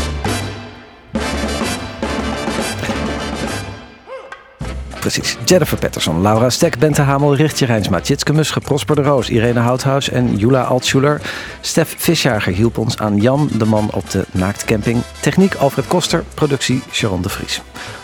Precies. 5.04 5.38
Jennifer 5.46 5.78
Patterson, 5.78 6.22
Laura 6.22 6.50
Stek, 6.50 6.78
Bente 6.80 7.02
Hamel, 7.02 7.36
Richtje 7.36 7.66
Rijnsma, 7.66 8.00
Tjitske 8.00 8.34
Musche, 8.34 8.60
Prosper 8.60 8.96
de 8.96 9.02
Roos, 9.02 9.30
Irene 9.30 9.60
Houthuis 9.60 10.10
en 10.10 10.38
Jula 10.38 10.62
Altschuler. 10.62 11.22
Stef 11.62 11.96
Visjager 11.98 12.54
hielp 12.54 12.78
ons 12.78 12.98
aan 12.98 13.18
Jan, 13.18 13.50
de 13.58 13.66
man 13.66 13.90
op 13.92 14.10
de 14.10 14.26
naaktcamping. 14.32 15.02
Techniek 15.20 15.56
Alfred 15.56 15.88
Koster, 15.88 16.24
productie 16.34 16.82
Sharon 16.92 17.22
de 17.22 17.30
Vries. 17.30 17.62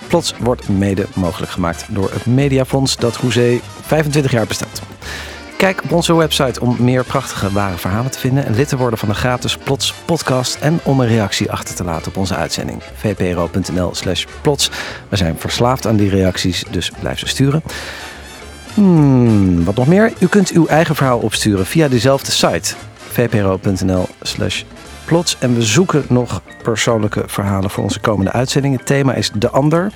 Plots 0.07 0.33
wordt 0.39 0.69
mede 0.69 1.05
mogelijk 1.13 1.51
gemaakt 1.51 1.85
door 1.89 2.09
het 2.11 2.25
Mediafonds 2.25 2.97
dat 2.97 3.15
Hoezee 3.15 3.61
25 3.81 4.31
jaar 4.31 4.47
bestaat. 4.47 4.81
Kijk 5.59 5.83
op 5.83 5.91
onze 5.91 6.15
website 6.15 6.61
om 6.61 6.75
meer 6.79 7.03
prachtige 7.03 7.51
ware 7.51 7.77
verhalen 7.77 8.11
te 8.11 8.19
vinden 8.19 8.45
en 8.45 8.55
lid 8.55 8.67
te 8.67 8.77
worden 8.77 8.99
van 8.99 9.09
de 9.09 9.15
gratis 9.15 9.57
Plots 9.57 9.93
podcast 10.05 10.55
en 10.55 10.79
om 10.83 10.99
een 10.99 11.07
reactie 11.07 11.51
achter 11.51 11.75
te 11.75 11.83
laten 11.83 12.07
op 12.07 12.17
onze 12.17 12.35
uitzending. 12.35 12.81
vpro.nl 12.93 13.95
slash 13.95 14.25
plots. 14.41 14.71
We 15.09 15.15
zijn 15.15 15.37
verslaafd 15.37 15.87
aan 15.87 15.95
die 15.95 16.09
reacties, 16.09 16.63
dus 16.69 16.91
blijf 16.99 17.19
ze 17.19 17.27
sturen. 17.27 17.63
Hmm, 18.73 19.63
wat 19.63 19.75
nog 19.75 19.87
meer? 19.87 20.13
U 20.19 20.27
kunt 20.27 20.49
uw 20.49 20.67
eigen 20.67 20.95
verhaal 20.95 21.19
opsturen 21.19 21.65
via 21.65 21.87
dezelfde 21.87 22.31
site. 22.31 22.75
vpro.nl 23.09 24.07
slash 24.21 24.63
plots. 25.05 25.37
En 25.39 25.55
we 25.55 25.61
zoeken 25.61 26.05
nog 26.07 26.41
persoonlijke 26.63 27.23
verhalen 27.27 27.69
voor 27.69 27.83
onze 27.83 27.99
komende 27.99 28.31
uitzending. 28.31 28.77
Het 28.77 28.85
thema 28.85 29.13
is 29.13 29.31
de 29.33 29.49
ander. 29.49 29.91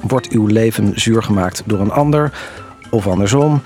Wordt 0.00 0.28
uw 0.28 0.46
leven 0.46 0.92
zuur 0.94 1.22
gemaakt 1.22 1.62
door 1.66 1.80
een 1.80 1.92
ander? 1.92 2.32
Of 2.90 3.06
andersom? 3.06 3.62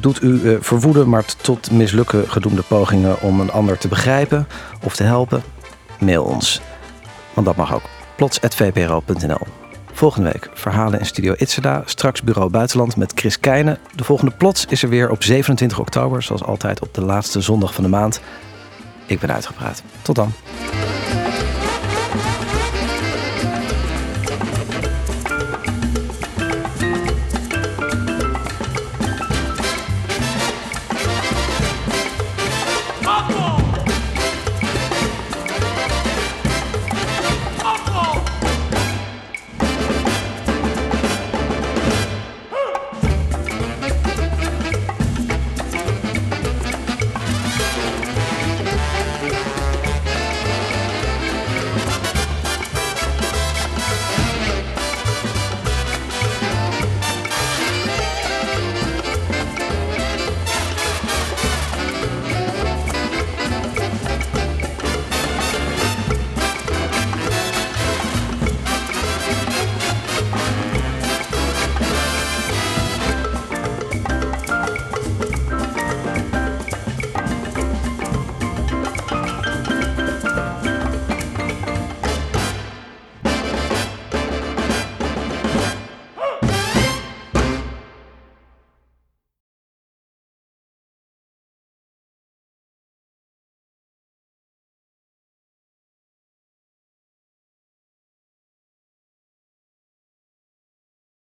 Doet 0.00 0.22
u 0.22 0.28
uh, 0.28 0.56
verwoeden, 0.60 1.08
maar 1.08 1.24
tot 1.42 1.70
mislukken 1.70 2.30
gedoemde 2.30 2.62
pogingen 2.62 3.20
om 3.20 3.40
een 3.40 3.50
ander 3.50 3.78
te 3.78 3.88
begrijpen 3.88 4.46
of 4.82 4.96
te 4.96 5.02
helpen? 5.02 5.42
Mail 5.98 6.24
ons. 6.24 6.60
Want 7.34 7.46
dat 7.46 7.56
mag 7.56 7.74
ook. 7.74 7.82
plots.vpro.nl 8.16 9.46
Volgende 9.92 10.30
week 10.32 10.50
verhalen 10.54 10.98
in 10.98 11.06
Studio 11.06 11.34
Itzerda. 11.36 11.82
Straks 11.84 12.22
Bureau 12.22 12.50
Buitenland 12.50 12.96
met 12.96 13.12
Chris 13.14 13.40
Keijnen. 13.40 13.78
De 13.94 14.04
volgende 14.04 14.32
Plots 14.32 14.66
is 14.68 14.82
er 14.82 14.88
weer 14.88 15.10
op 15.10 15.22
27 15.22 15.78
oktober, 15.78 16.22
zoals 16.22 16.42
altijd 16.42 16.80
op 16.80 16.94
de 16.94 17.02
laatste 17.02 17.40
zondag 17.40 17.74
van 17.74 17.84
de 17.84 17.90
maand. 17.90 18.20
Ik 19.06 19.20
ben 19.20 19.32
uitgepraat. 19.32 19.82
Tot 20.02 20.16
dan. 20.16 20.32